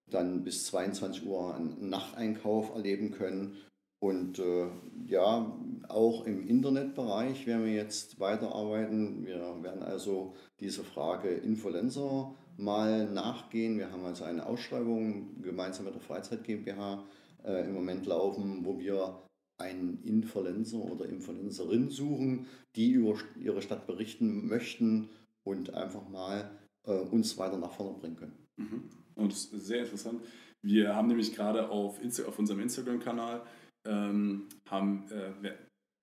dann 0.10 0.44
bis 0.44 0.66
22 0.66 1.26
Uhr 1.26 1.56
einen 1.56 1.90
Nachteinkauf 1.90 2.74
erleben 2.76 3.12
können. 3.12 3.58
Und 4.00 4.38
äh, 4.40 4.68
ja, 5.08 5.52
auch 5.88 6.26
im 6.26 6.48
Internetbereich 6.48 7.48
werden 7.48 7.66
wir 7.66 7.74
jetzt 7.74 8.20
weiterarbeiten. 8.20 9.26
Wir 9.26 9.40
werden 9.64 9.82
also 9.82 10.36
diese 10.60 10.84
Frage 10.84 11.30
Influencer 11.30 12.36
mal 12.58 13.10
nachgehen. 13.10 13.80
Wir 13.80 13.92
haben 13.92 14.06
also 14.06 14.24
eine 14.24 14.46
Ausschreibung 14.46 15.42
gemeinsam 15.42 15.86
mit 15.86 15.96
der 15.96 16.02
Freizeit 16.02 16.44
GmbH 16.44 17.04
äh, 17.44 17.66
im 17.66 17.74
Moment 17.74 18.06
laufen, 18.06 18.64
wo 18.64 18.78
wir 18.78 19.27
einen 19.58 20.04
Influencer 20.04 20.78
oder 20.78 21.06
Influencerin 21.06 21.90
suchen, 21.90 22.48
die 22.76 22.92
über 22.92 23.18
ihre 23.40 23.62
Stadt 23.62 23.88
berichten 23.88 24.48
möchten 24.48 25.10
und 25.44 25.74
einfach 25.74 26.08
mal 26.10 26.52
äh, 26.86 26.92
uns 26.92 27.38
weiter 27.38 27.58
nach 27.58 27.72
vorne 27.72 27.98
bringen 27.98 28.16
können. 28.18 28.48
Mhm. 28.58 28.90
Und 29.16 29.32
das 29.32 29.46
ist 29.46 29.66
sehr 29.66 29.82
interessant. 29.82 30.22
Wir 30.62 30.96
haben 30.96 31.08
nämlich 31.08 31.34
gerade 31.34 31.70
auf, 31.70 32.00
auf 32.26 32.40
unserem 32.40 32.60
Instagram-Kanal 32.60 33.42
ähm, 33.86 34.48
äh, 34.70 35.52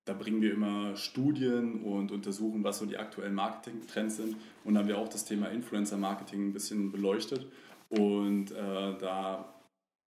da 0.05 0.13
bringen 0.13 0.41
wir 0.41 0.53
immer 0.53 0.95
Studien 0.95 1.81
und 1.83 2.11
untersuchen, 2.11 2.63
was 2.63 2.77
so 2.77 2.85
die 2.85 2.97
aktuellen 2.97 3.33
Marketing-Trends 3.33 4.17
sind. 4.17 4.35
Und 4.63 4.75
da 4.75 4.81
haben 4.81 4.87
wir 4.87 4.99
auch 4.99 5.09
das 5.09 5.25
Thema 5.25 5.47
Influencer-Marketing 5.47 6.49
ein 6.49 6.53
bisschen 6.53 6.91
beleuchtet. 6.91 7.47
Und 7.89 8.51
äh, 8.51 8.97
da 8.97 9.51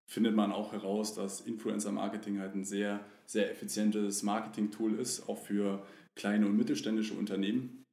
findet 0.08 0.36
man 0.36 0.52
auch 0.52 0.72
heraus, 0.72 1.14
dass 1.14 1.40
Influencer-Marketing 1.40 2.38
halt 2.38 2.54
ein 2.54 2.64
sehr, 2.64 3.00
sehr 3.28 3.50
effizientes 3.50 4.22
Marketing-Tool 4.22 4.98
ist, 4.98 5.28
auch 5.28 5.38
für 5.38 5.82
kleine 6.16 6.46
und 6.46 6.56
mittelständische 6.56 7.14
Unternehmen. 7.14 7.84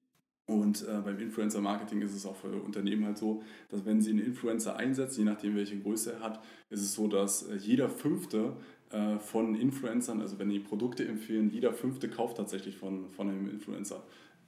Und 0.48 0.88
äh, 0.88 1.02
beim 1.04 1.20
Influencer-Marketing 1.20 2.02
ist 2.02 2.14
es 2.14 2.26
auch 2.26 2.36
für 2.36 2.62
Unternehmen 2.62 3.06
halt 3.06 3.18
so, 3.18 3.44
dass 3.70 3.86
wenn 3.86 4.02
sie 4.02 4.12
einen 4.12 4.20
Influencer 4.20 4.78
einsetzen, 4.78 5.22
je 5.22 5.26
nachdem 5.26 5.56
welche 5.56 5.80
Größe 5.80 6.14
er 6.14 6.20
hat, 6.22 6.44
ist 6.70 6.82
es 6.82 6.94
so, 6.94 7.08
dass 7.08 7.50
äh, 7.50 7.56
jeder 7.56 7.90
Fünfte 7.90 8.56
äh, 8.92 9.18
von 9.18 9.56
Influencern, 9.56 10.22
also 10.22 10.40
wenn 10.40 10.50
die 10.50 10.60
Produkte 10.60 11.06
empfehlen, 11.06 11.50
jeder 11.50 11.74
Fünfte 11.74 12.08
kauft 12.10 12.38
tatsächlich 12.38 12.78
von, 12.78 13.10
von 13.10 13.28
einem 13.28 13.50
Influencer 13.50 14.04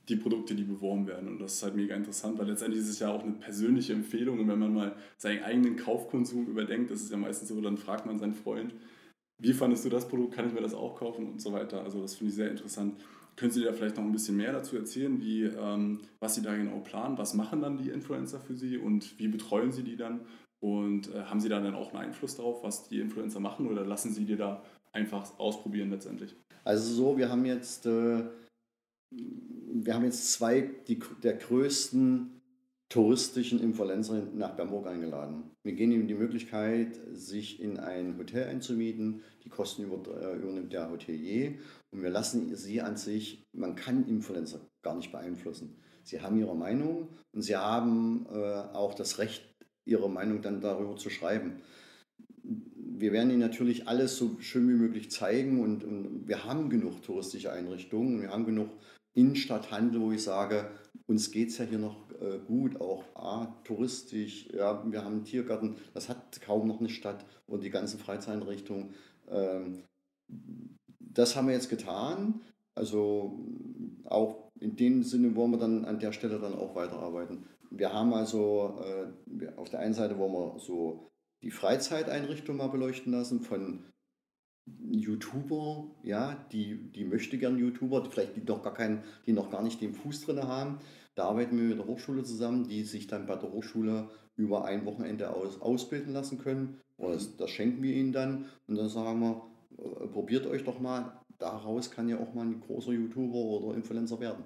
die 0.08 0.16
Produkte, 0.16 0.56
die 0.56 0.64
beworben 0.64 1.06
werden. 1.08 1.28
Und 1.28 1.40
das 1.40 1.56
ist 1.56 1.64
halt 1.64 1.76
mega 1.76 1.96
interessant, 1.96 2.38
weil 2.38 2.48
letztendlich 2.48 2.82
ist 2.82 2.90
es 2.90 3.00
ja 3.00 3.10
auch 3.10 3.24
eine 3.24 3.34
persönliche 3.34 3.92
Empfehlung. 3.92 4.40
Und 4.40 4.48
wenn 4.48 4.60
man 4.60 4.74
mal 4.74 4.96
seinen 5.18 5.44
eigenen 5.44 5.76
Kaufkonsum 5.76 6.48
überdenkt, 6.48 6.92
das 6.92 7.02
ist 7.02 7.12
ja 7.12 7.18
meistens 7.18 7.50
so, 7.50 7.60
dann 7.60 7.78
fragt 7.78 8.06
man 8.06 8.20
seinen 8.20 8.34
Freund, 8.34 8.74
wie 9.40 9.54
fandest 9.54 9.86
du 9.86 9.90
das 9.90 10.08
Produkt, 10.08 10.34
kann 10.34 10.48
ich 10.48 10.54
mir 10.54 10.62
das 10.62 10.74
auch 10.74 10.96
kaufen 10.96 11.28
und 11.28 11.42
so 11.42 11.52
weiter. 11.54 11.84
Also 11.84 12.02
das 12.02 12.16
finde 12.16 12.30
ich 12.30 12.36
sehr 12.36 12.50
interessant. 12.50 13.00
Können 13.36 13.52
Sie 13.52 13.64
da 13.64 13.72
vielleicht 13.72 13.98
noch 13.98 14.04
ein 14.04 14.12
bisschen 14.12 14.36
mehr 14.36 14.52
dazu 14.52 14.76
erzählen, 14.78 15.22
wie, 15.22 15.44
ähm, 15.44 16.02
was 16.20 16.36
Sie 16.36 16.42
da 16.42 16.56
genau 16.56 16.80
planen? 16.80 17.20
Was 17.20 17.36
machen 17.36 17.62
dann 17.62 17.78
die 17.78 17.90
Influencer 17.90 18.40
für 18.40 18.56
Sie 18.56 18.78
und 18.78 19.20
wie 19.20 19.28
betreuen 19.28 19.72
Sie 19.72 19.84
die 19.84 19.96
dann? 19.96 20.22
Und 20.60 21.14
äh, 21.14 21.24
haben 21.24 21.40
Sie 21.40 21.50
da 21.50 21.60
dann 21.60 21.76
auch 21.76 21.94
einen 21.94 22.06
Einfluss 22.08 22.36
darauf, 22.36 22.64
was 22.64 22.90
die 22.90 23.00
Influencer 23.00 23.40
machen 23.40 23.68
oder 23.68 23.86
lassen 23.86 24.12
Sie 24.12 24.26
dir 24.26 24.38
da 24.38 24.64
einfach 24.92 25.38
ausprobieren 25.40 25.92
letztendlich? 25.92 26.36
Also 26.64 26.92
so, 26.94 27.18
wir 27.18 27.30
haben 27.30 27.46
jetzt, 27.46 27.86
äh, 27.86 28.24
wir 29.12 29.94
haben 29.94 30.04
jetzt 30.04 30.34
zwei 30.34 30.72
die, 30.88 31.00
der 31.22 31.36
größten 31.36 32.37
touristischen 32.90 33.60
Influencer 33.60 34.28
nach 34.34 34.56
Bamberg 34.56 34.88
eingeladen. 34.88 35.52
Wir 35.64 35.74
geben 35.74 35.92
ihnen 35.92 36.08
die 36.08 36.14
Möglichkeit, 36.16 37.00
sich 37.12 37.60
in 37.62 37.78
ein 37.80 38.18
Hotel 38.18 38.48
einzumieten. 38.48 39.24
Die 39.44 39.50
Kosten 39.50 39.84
äh, 39.84 40.36
übernimmt 40.36 40.72
der 40.72 40.90
Hotelier. 40.90 41.56
Und 41.92 42.02
wir 42.02 42.10
lassen 42.10 42.56
sie 42.56 42.82
an 42.82 42.96
sich, 42.96 43.46
man 43.52 43.76
kann 43.76 44.08
Influencer 44.08 44.62
gar 44.82 44.96
nicht 44.96 45.12
beeinflussen. 45.12 45.82
Sie 46.04 46.22
haben 46.22 46.40
ihre 46.40 46.56
Meinung 46.56 47.10
und 47.34 47.42
sie 47.42 47.58
haben 47.58 48.26
äh, 48.32 48.38
auch 48.38 48.94
das 48.94 49.20
Recht, 49.20 49.44
ihre 49.84 50.10
Meinung 50.10 50.42
dann 50.42 50.62
darüber 50.62 50.96
zu 50.96 51.10
schreiben. 51.10 51.62
Wir 52.44 53.12
werden 53.12 53.30
Ihnen 53.30 53.42
natürlich 53.42 53.88
alles 53.90 54.18
so 54.18 54.38
schön 54.40 54.70
wie 54.70 54.74
möglich 54.74 55.12
zeigen 55.12 55.62
und, 55.62 55.84
und 55.84 56.28
wir 56.28 56.46
haben 56.46 56.70
genug 56.70 57.04
touristische 57.04 57.52
Einrichtungen, 57.52 58.22
wir 58.22 58.32
haben 58.32 58.46
genug 58.46 58.70
Innenstadthandel, 59.18 60.00
wo 60.00 60.12
ich 60.12 60.24
sage, 60.24 60.70
uns 61.08 61.32
geht 61.32 61.50
es 61.50 61.58
ja 61.58 61.66
hier 61.66 61.80
noch 61.80 62.12
äh, 62.22 62.40
gut, 62.46 62.80
auch 62.80 63.04
ah, 63.16 63.48
touristisch. 63.64 64.48
Ja, 64.54 64.84
wir 64.90 65.04
haben 65.04 65.16
einen 65.16 65.26
Tiergarten, 65.26 65.78
das 65.94 66.08
hat 66.08 66.40
kaum 66.42 66.68
noch 66.68 66.80
eine 66.80 66.90
Stadt 66.90 67.26
und 67.48 67.64
die 67.64 67.72
ganzen 67.72 68.00
Freizeiteinrichtungen. 68.00 68.94
Ähm, 69.30 69.84
das 71.00 71.36
haben 71.36 71.48
wir 71.48 71.56
jetzt 71.56 71.70
getan. 71.70 72.42
Also 72.76 73.44
auch 74.06 74.52
in 74.60 74.76
dem 74.76 75.02
Sinne 75.04 75.36
wollen 75.36 75.52
wir 75.52 75.58
dann 75.58 75.86
an 75.86 76.00
der 76.00 76.12
Stelle 76.12 76.40
dann 76.40 76.54
auch 76.54 76.76
weiterarbeiten. 76.76 77.48
Wir 77.72 77.92
haben 77.92 78.14
also 78.14 78.80
äh, 78.84 79.48
auf 79.56 79.70
der 79.70 79.80
einen 79.80 79.96
Seite 79.96 80.18
wollen 80.20 80.34
wir 80.34 80.60
so 80.60 81.10
die 81.44 81.52
Freizeiteinrichtung 81.52 82.58
mal 82.58 82.68
beleuchten 82.68 83.14
lassen 83.14 83.42
von 83.42 83.84
YouTuber, 84.92 85.88
ja, 86.04 86.46
die, 86.52 86.92
die 86.92 87.06
möchte 87.06 87.38
gern 87.38 87.58
YouTuber, 87.58 88.02
die 88.02 88.10
vielleicht 88.10 88.36
die 88.36 88.42
noch 88.42 88.64
gar 88.64 88.74
keinen, 88.74 89.04
die 89.26 89.34
noch 89.34 89.50
gar 89.50 89.64
nicht 89.64 89.82
den 89.82 89.94
Fuß 89.94 90.26
drin 90.26 90.44
haben. 90.44 90.80
Da 91.16 91.26
arbeiten 91.26 91.58
wir 91.58 91.64
mit 91.64 91.80
der 91.80 91.88
Hochschule 91.88 92.24
zusammen, 92.24 92.68
die 92.68 92.84
sich 92.84 93.08
dann 93.08 93.26
bei 93.26 93.36
der 93.36 93.52
Hochschule 93.52 94.10
über 94.36 94.66
ein 94.66 94.86
Wochenende 94.86 95.34
aus, 95.34 95.62
ausbilden 95.62 96.14
lassen 96.14 96.38
können. 96.38 96.80
Das, 96.98 97.38
das 97.38 97.50
schenken 97.50 97.82
wir 97.82 97.94
ihnen 97.94 98.12
dann 98.12 98.46
und 98.68 98.76
dann 98.76 98.90
sagen 98.90 99.20
wir, 99.20 99.42
äh, 99.78 100.08
probiert 100.08 100.46
euch 100.48 100.64
doch 100.64 100.80
mal, 100.80 101.20
daraus 101.38 101.92
kann 101.92 102.10
ja 102.10 102.20
auch 102.20 102.34
mal 102.34 102.46
ein 102.46 102.60
großer 102.60 102.92
YouTuber 102.92 103.36
oder 103.36 103.76
Influencer 103.76 104.20
werden 104.20 104.44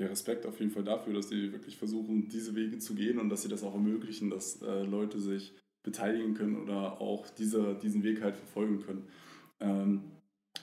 ja, 0.00 0.06
Respekt 0.06 0.46
auf 0.46 0.58
jeden 0.58 0.72
Fall 0.72 0.84
dafür, 0.84 1.12
dass 1.12 1.28
sie 1.28 1.52
wirklich 1.52 1.76
versuchen, 1.76 2.28
diese 2.28 2.54
Wege 2.54 2.78
zu 2.78 2.94
gehen 2.94 3.18
und 3.18 3.28
dass 3.28 3.42
sie 3.42 3.48
das 3.48 3.62
auch 3.62 3.74
ermöglichen, 3.74 4.30
dass 4.30 4.62
äh, 4.62 4.82
Leute 4.82 5.20
sich 5.20 5.54
beteiligen 5.82 6.34
können 6.34 6.56
oder 6.56 7.00
auch 7.00 7.28
diese, 7.28 7.74
diesen 7.74 8.02
Weg 8.02 8.22
halt 8.22 8.36
verfolgen 8.36 8.80
können. 8.80 9.08
Ähm, 9.60 10.02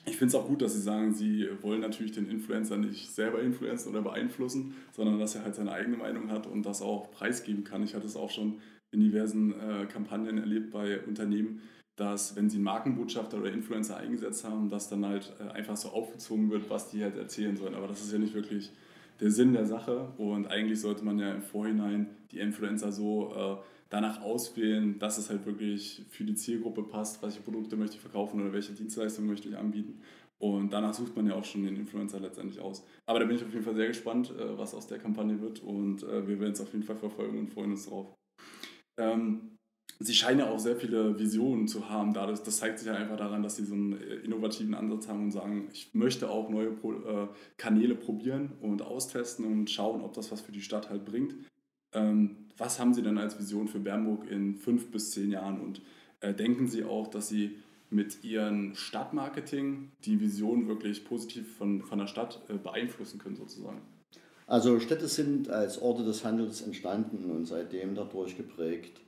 ich 0.04 0.16
finde 0.16 0.28
es 0.28 0.34
auch 0.34 0.46
gut, 0.46 0.62
dass 0.62 0.74
Sie 0.74 0.80
sagen, 0.80 1.14
Sie 1.14 1.48
wollen 1.62 1.80
natürlich 1.80 2.12
den 2.12 2.28
Influencer 2.28 2.76
nicht 2.76 3.10
selber 3.10 3.40
influenzen 3.40 3.90
oder 3.90 4.02
beeinflussen, 4.02 4.74
sondern 4.92 5.18
dass 5.18 5.34
er 5.34 5.44
halt 5.44 5.54
seine 5.54 5.72
eigene 5.72 5.96
Meinung 5.96 6.30
hat 6.30 6.46
und 6.46 6.64
das 6.64 6.82
auch 6.82 7.10
preisgeben 7.10 7.64
kann. 7.64 7.82
Ich 7.82 7.94
hatte 7.94 8.06
es 8.06 8.16
auch 8.16 8.30
schon 8.30 8.60
in 8.90 9.00
diversen 9.00 9.52
äh, 9.52 9.86
Kampagnen 9.86 10.38
erlebt 10.38 10.70
bei 10.70 11.00
Unternehmen, 11.00 11.60
dass 11.96 12.36
wenn 12.36 12.48
sie 12.48 12.58
Markenbotschafter 12.58 13.38
oder 13.38 13.52
Influencer 13.52 13.96
eingesetzt 13.96 14.44
haben, 14.44 14.70
dass 14.70 14.88
dann 14.88 15.04
halt 15.04 15.32
äh, 15.40 15.50
einfach 15.50 15.76
so 15.76 15.88
aufgezogen 15.90 16.50
wird, 16.50 16.70
was 16.70 16.90
die 16.90 17.02
halt 17.02 17.16
erzählen 17.16 17.56
sollen. 17.56 17.74
Aber 17.74 17.88
das 17.88 18.02
ist 18.02 18.12
ja 18.12 18.18
nicht 18.18 18.34
wirklich 18.34 18.72
der 19.20 19.30
Sinn 19.30 19.52
der 19.52 19.66
Sache. 19.66 20.12
Und 20.16 20.46
eigentlich 20.46 20.80
sollte 20.80 21.04
man 21.04 21.18
ja 21.18 21.32
im 21.32 21.42
Vorhinein 21.42 22.08
die 22.30 22.38
Influencer 22.38 22.92
so 22.92 23.34
äh, 23.34 23.56
danach 23.88 24.20
auswählen, 24.22 24.98
dass 24.98 25.18
es 25.18 25.30
halt 25.30 25.46
wirklich 25.46 26.04
für 26.10 26.24
die 26.24 26.34
Zielgruppe 26.34 26.82
passt, 26.82 27.22
welche 27.22 27.40
Produkte 27.40 27.76
möchte 27.76 27.96
ich 27.96 28.02
verkaufen 28.02 28.40
oder 28.40 28.52
welche 28.52 28.72
Dienstleistungen 28.72 29.28
möchte 29.28 29.48
ich 29.48 29.56
anbieten. 29.56 30.00
Und 30.38 30.72
danach 30.72 30.94
sucht 30.94 31.16
man 31.16 31.26
ja 31.26 31.34
auch 31.34 31.44
schon 31.44 31.64
den 31.64 31.76
Influencer 31.76 32.20
letztendlich 32.20 32.60
aus. 32.60 32.84
Aber 33.06 33.18
da 33.18 33.24
bin 33.24 33.36
ich 33.36 33.44
auf 33.44 33.52
jeden 33.52 33.64
Fall 33.64 33.74
sehr 33.74 33.88
gespannt, 33.88 34.32
äh, 34.38 34.56
was 34.56 34.74
aus 34.74 34.86
der 34.86 34.98
Kampagne 34.98 35.40
wird 35.40 35.60
und 35.60 36.02
äh, 36.04 36.28
wir 36.28 36.38
werden 36.38 36.52
es 36.52 36.60
auf 36.60 36.72
jeden 36.72 36.84
Fall 36.84 36.96
verfolgen 36.96 37.38
und 37.38 37.52
freuen 37.52 37.72
uns 37.72 37.86
drauf. 37.86 38.14
Ähm, 38.98 39.56
sie 39.98 40.14
scheinen 40.14 40.40
ja 40.40 40.50
auch 40.50 40.60
sehr 40.60 40.76
viele 40.76 41.18
Visionen 41.18 41.66
zu 41.66 41.88
haben. 41.88 42.14
Dadurch, 42.14 42.40
das 42.40 42.58
zeigt 42.58 42.78
sich 42.78 42.86
ja 42.86 42.94
einfach 42.94 43.16
daran, 43.16 43.42
dass 43.42 43.56
sie 43.56 43.64
so 43.64 43.74
einen 43.74 44.00
äh, 44.00 44.16
innovativen 44.16 44.74
Ansatz 44.74 45.08
haben 45.08 45.24
und 45.24 45.32
sagen, 45.32 45.68
ich 45.72 45.92
möchte 45.94 46.30
auch 46.30 46.50
neue 46.50 46.76
Kanäle 47.56 47.96
probieren 47.96 48.52
und 48.60 48.82
austesten 48.82 49.44
und 49.44 49.70
schauen, 49.70 50.02
ob 50.02 50.12
das 50.12 50.30
was 50.30 50.40
für 50.40 50.52
die 50.52 50.62
Stadt 50.62 50.88
halt 50.88 51.04
bringt. 51.04 51.34
Ähm, 51.92 52.36
was 52.56 52.78
haben 52.78 52.94
Sie 52.94 53.02
denn 53.02 53.18
als 53.18 53.38
Vision 53.38 53.68
für 53.68 53.78
Bernburg 53.78 54.30
in 54.30 54.56
fünf 54.56 54.90
bis 54.90 55.12
zehn 55.12 55.30
Jahren? 55.30 55.60
Und 55.60 55.80
äh, 56.20 56.34
denken 56.34 56.66
Sie 56.66 56.84
auch, 56.84 57.08
dass 57.08 57.28
Sie 57.28 57.56
mit 57.90 58.24
Ihrem 58.24 58.74
Stadtmarketing 58.74 59.92
die 60.04 60.20
Vision 60.20 60.68
wirklich 60.68 61.04
positiv 61.04 61.56
von, 61.56 61.82
von 61.82 61.98
der 61.98 62.06
Stadt 62.06 62.40
äh, 62.48 62.54
beeinflussen 62.54 63.18
können 63.18 63.36
sozusagen? 63.36 63.80
Also 64.46 64.80
Städte 64.80 65.08
sind 65.08 65.50
als 65.50 65.80
Orte 65.80 66.04
des 66.04 66.24
Handels 66.24 66.62
entstanden 66.62 67.30
und 67.30 67.46
seitdem 67.46 67.94
dadurch 67.94 68.36
geprägt. 68.36 69.00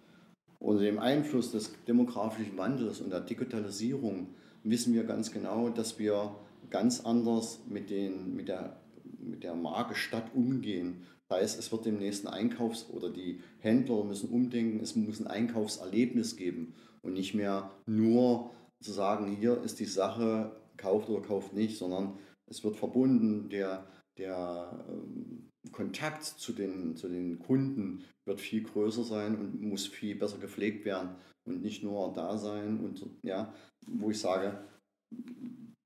Unter 0.58 0.82
dem 0.82 0.98
Einfluss 0.98 1.52
des 1.52 1.72
demografischen 1.86 2.58
Wandels 2.58 3.00
und 3.00 3.10
der 3.10 3.20
Digitalisierung 3.20 4.28
wissen 4.62 4.92
wir 4.92 5.04
ganz 5.04 5.32
genau, 5.32 5.70
dass 5.70 5.98
wir 5.98 6.36
ganz 6.68 7.00
anders 7.00 7.60
mit, 7.66 7.88
den, 7.88 8.36
mit, 8.36 8.48
der, 8.48 8.76
mit 9.18 9.42
der 9.42 9.54
Marke 9.54 9.94
Stadt 9.94 10.34
umgehen. 10.34 11.06
Das 11.30 11.40
heißt, 11.40 11.58
es 11.60 11.70
wird 11.70 11.86
demnächst 11.86 12.26
ein 12.26 12.32
Einkaufs- 12.32 12.90
oder 12.90 13.08
die 13.08 13.40
Händler 13.60 14.02
müssen 14.04 14.30
umdenken, 14.30 14.80
es 14.80 14.96
muss 14.96 15.20
ein 15.20 15.28
Einkaufserlebnis 15.28 16.36
geben 16.36 16.74
und 17.02 17.12
nicht 17.12 17.34
mehr 17.34 17.70
nur 17.86 18.50
zu 18.82 18.92
sagen, 18.92 19.36
hier 19.36 19.62
ist 19.62 19.78
die 19.78 19.84
Sache, 19.84 20.56
kauft 20.76 21.08
oder 21.08 21.22
kauft 21.22 21.52
nicht, 21.52 21.78
sondern 21.78 22.18
es 22.50 22.64
wird 22.64 22.76
verbunden, 22.76 23.48
der, 23.48 23.86
der 24.18 24.84
ähm, 24.88 25.50
Kontakt 25.70 26.24
zu 26.24 26.52
den, 26.52 26.96
zu 26.96 27.08
den 27.08 27.38
Kunden 27.38 28.04
wird 28.26 28.40
viel 28.40 28.64
größer 28.64 29.04
sein 29.04 29.38
und 29.38 29.60
muss 29.60 29.86
viel 29.86 30.16
besser 30.16 30.38
gepflegt 30.38 30.84
werden 30.84 31.10
und 31.46 31.62
nicht 31.62 31.84
nur 31.84 32.12
da 32.12 32.38
sein 32.38 32.80
und 32.80 33.06
ja, 33.22 33.54
wo 33.86 34.10
ich 34.10 34.18
sage, 34.18 34.64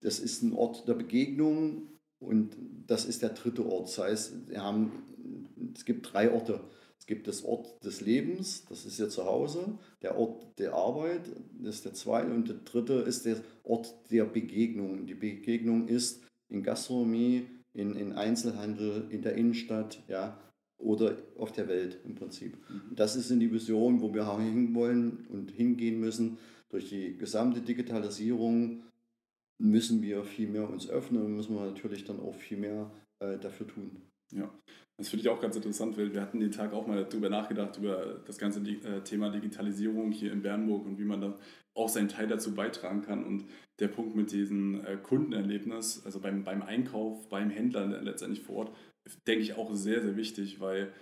das 0.01 0.21
ist 0.21 0.43
ein 0.43 0.55
Ort 0.55 0.89
der 0.89 0.95
Begegnung 0.95 1.89
und 2.23 2.57
das 2.87 3.05
ist 3.05 3.23
der 3.23 3.31
dritte 3.31 3.67
Ort. 3.67 3.89
Das 3.89 3.99
heißt, 3.99 4.49
wir 4.49 4.63
haben, 4.63 4.93
es 5.75 5.85
gibt 5.85 6.13
drei 6.13 6.31
Orte. 6.31 6.61
Es 6.99 7.07
gibt 7.07 7.29
das 7.29 7.45
Ort 7.45 7.85
des 7.85 8.01
Lebens, 8.01 8.65
das 8.67 8.87
ist 8.87 8.99
ja 8.99 9.09
zu 9.09 9.27
Hause, 9.27 9.79
der 10.01 10.17
Ort 10.17 10.59
der 10.59 10.73
Arbeit, 10.73 11.29
das 11.61 11.77
ist 11.77 11.85
der 11.85 11.93
zweite 11.93 12.33
und 12.33 12.49
der 12.49 12.57
dritte 12.65 12.95
ist 12.95 13.27
der 13.27 13.37
Ort 13.63 13.93
der 14.11 14.25
Begegnung. 14.25 15.05
Die 15.07 15.15
Begegnung 15.15 15.87
ist 15.89 16.23
in 16.49 16.63
Gastronomie, 16.63 17.47
in, 17.75 17.95
in 17.97 18.13
Einzelhandel, 18.13 19.09
in 19.11 19.21
der 19.21 19.35
Innenstadt, 19.35 20.03
ja, 20.09 20.41
oder 20.79 21.19
auf 21.37 21.53
der 21.53 21.69
Welt 21.69 21.99
im 22.05 22.15
Prinzip. 22.15 22.57
Mhm. 22.71 22.95
Das 22.95 23.17
ist 23.17 23.31
in 23.31 23.41
die 23.41 23.53
Vision, 23.53 24.01
wo 24.01 24.15
wir 24.15 24.39
hinwollen 24.39 25.27
und 25.29 25.51
hingehen 25.51 26.01
müssen 26.01 26.39
durch 26.75 26.89
die 26.89 27.17
gesamte 27.17 27.61
Digitalisierung 27.61 28.83
müssen 29.59 30.03
wir 30.03 30.25
viel 30.25 30.49
mehr 30.49 30.69
uns 30.69 30.89
öffnen 30.89 31.25
und 31.25 31.37
müssen 31.37 31.55
wir 31.55 31.65
natürlich 31.65 32.05
dann 32.05 32.19
auch 32.19 32.35
viel 32.35 32.59
mehr 32.59 32.91
äh, 33.21 33.39
dafür 33.39 33.69
tun. 33.69 34.03
Ja, 34.35 34.51
das 34.97 35.09
finde 35.09 35.23
ich 35.23 35.29
auch 35.29 35.41
ganz 35.41 35.57
interessant, 35.57 35.97
weil 35.97 36.13
wir 36.13 36.21
hatten 36.21 36.41
den 36.41 36.51
Tag 36.51 36.73
auch 36.73 36.87
mal 36.87 37.05
darüber 37.05 37.29
nachgedacht, 37.29 37.79
über 37.79 38.21
das 38.27 38.39
ganze 38.39 38.61
äh, 38.61 39.01
Thema 39.03 39.31
Digitalisierung 39.31 40.11
hier 40.11 40.33
in 40.33 40.43
Bernburg 40.43 40.87
und 40.87 40.99
wie 40.99 41.05
man 41.05 41.21
da 41.21 41.39
auch 41.75 41.89
seinen 41.89 42.09
Teil 42.09 42.27
dazu 42.27 42.55
beitragen 42.55 43.03
kann. 43.03 43.25
Und 43.25 43.45
der 43.79 43.89
Punkt 43.89 44.17
mit 44.17 44.33
diesem 44.33 44.85
äh, 44.85 44.97
Kundenerlebnis, 44.97 46.05
also 46.05 46.21
beim, 46.21 46.45
beim 46.45 46.63
Einkauf, 46.63 47.29
beim 47.29 47.51
Händler 47.51 47.87
letztendlich 48.03 48.45
vor 48.45 48.57
Ort, 48.57 48.77
denke 49.27 49.43
ich 49.43 49.55
auch 49.55 49.73
sehr, 49.75 50.01
sehr 50.03 50.17
wichtig, 50.17 50.61
weil 50.61 50.93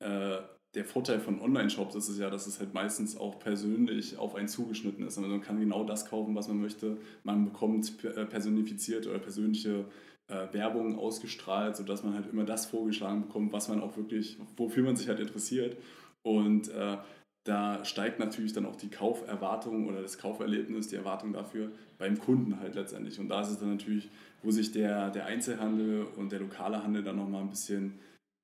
äh, 0.00 0.38
der 0.74 0.84
Vorteil 0.86 1.20
von 1.20 1.40
Online-Shops 1.40 1.94
ist 1.94 2.08
es 2.08 2.18
ja, 2.18 2.30
dass 2.30 2.46
es 2.46 2.58
halt 2.58 2.72
meistens 2.72 3.16
auch 3.16 3.38
persönlich 3.38 4.16
auf 4.16 4.34
einen 4.34 4.48
zugeschnitten 4.48 5.06
ist. 5.06 5.18
Also 5.18 5.28
man 5.28 5.42
kann 5.42 5.60
genau 5.60 5.84
das 5.84 6.06
kaufen, 6.06 6.34
was 6.34 6.48
man 6.48 6.60
möchte. 6.60 6.96
Man 7.24 7.44
bekommt 7.44 8.02
äh, 8.04 8.24
personifiziert 8.24 9.06
oder 9.06 9.18
persönliche 9.18 9.84
äh, 10.28 10.52
Werbung 10.52 10.98
ausgestrahlt, 10.98 11.76
sodass 11.76 12.02
man 12.02 12.14
halt 12.14 12.26
immer 12.32 12.44
das 12.44 12.66
vorgeschlagen 12.66 13.22
bekommt, 13.22 13.52
was 13.52 13.68
man 13.68 13.80
auch 13.80 13.96
wirklich, 13.96 14.38
wofür 14.56 14.84
man 14.84 14.96
sich 14.96 15.08
halt 15.08 15.20
interessiert. 15.20 15.76
Und 16.22 16.68
äh, 16.68 16.98
da 17.44 17.84
steigt 17.84 18.20
natürlich 18.20 18.52
dann 18.52 18.66
auch 18.66 18.76
die 18.76 18.88
Kauferwartung 18.88 19.88
oder 19.88 20.00
das 20.00 20.18
Kauferlebnis, 20.18 20.88
die 20.88 20.96
Erwartung 20.96 21.32
dafür 21.32 21.72
beim 21.98 22.18
Kunden 22.18 22.60
halt 22.60 22.76
letztendlich. 22.76 23.18
Und 23.18 23.28
da 23.28 23.40
ist 23.40 23.50
es 23.50 23.58
dann 23.58 23.70
natürlich, 23.70 24.10
wo 24.42 24.50
sich 24.50 24.70
der, 24.70 25.10
der 25.10 25.26
Einzelhandel 25.26 26.06
und 26.16 26.30
der 26.30 26.40
lokale 26.40 26.82
Handel 26.84 27.02
dann 27.02 27.16
nochmal 27.16 27.42
ein 27.42 27.50
bisschen 27.50 27.98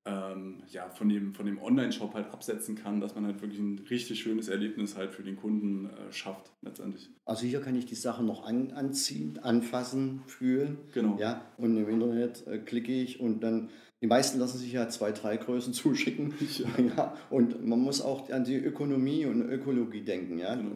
ähm, 0.09 0.62
ja, 0.69 0.88
von 0.88 1.09
dem, 1.09 1.35
von 1.35 1.47
dem 1.47 1.61
Online-Shop 1.61 2.15
halt 2.15 2.33
absetzen 2.33 2.77
kann, 2.77 3.00
dass 3.00 3.15
man 3.15 3.27
halt 3.27 3.41
wirklich 3.41 3.61
ein 3.61 3.79
richtig 3.91 4.21
schönes 4.21 4.49
Erlebnis 4.49 4.97
halt 4.97 5.12
für 5.12 5.23
den 5.23 5.37
Kunden 5.37 5.87
äh, 5.87 6.12
schafft 6.12 6.50
letztendlich. 6.62 7.11
Also 7.25 7.47
hier 7.47 7.61
kann 7.61 7.75
ich 7.77 7.87
die 7.87 7.95
Sachen 7.95 8.27
noch 8.27 8.45
an, 8.47 8.71
anziehen, 8.73 9.38
anfassen, 9.43 10.23
fühlen. 10.27 10.79
Genau. 10.93 11.17
Ja, 11.19 11.43
und 11.57 11.77
im 11.77 11.88
Internet 11.88 12.47
äh, 12.47 12.59
klicke 12.59 12.93
ich 12.93 13.21
und 13.21 13.41
dann, 13.41 13.69
die 14.00 14.07
meisten 14.07 14.38
lassen 14.38 14.59
sich 14.59 14.73
ja 14.73 14.88
zwei, 14.88 15.12
drei 15.12 15.37
Größen 15.37 15.73
zuschicken. 15.75 16.35
Ja. 16.59 16.85
ja. 16.97 17.17
und 17.31 17.67
man 17.67 17.81
muss 17.81 18.00
auch 18.00 18.31
an 18.31 18.45
die 18.45 18.57
Ökonomie 18.57 19.27
und 19.27 19.43
Ökologie 19.43 20.03
denken. 20.03 20.38
Ja? 20.38 20.55
Genau. 20.55 20.71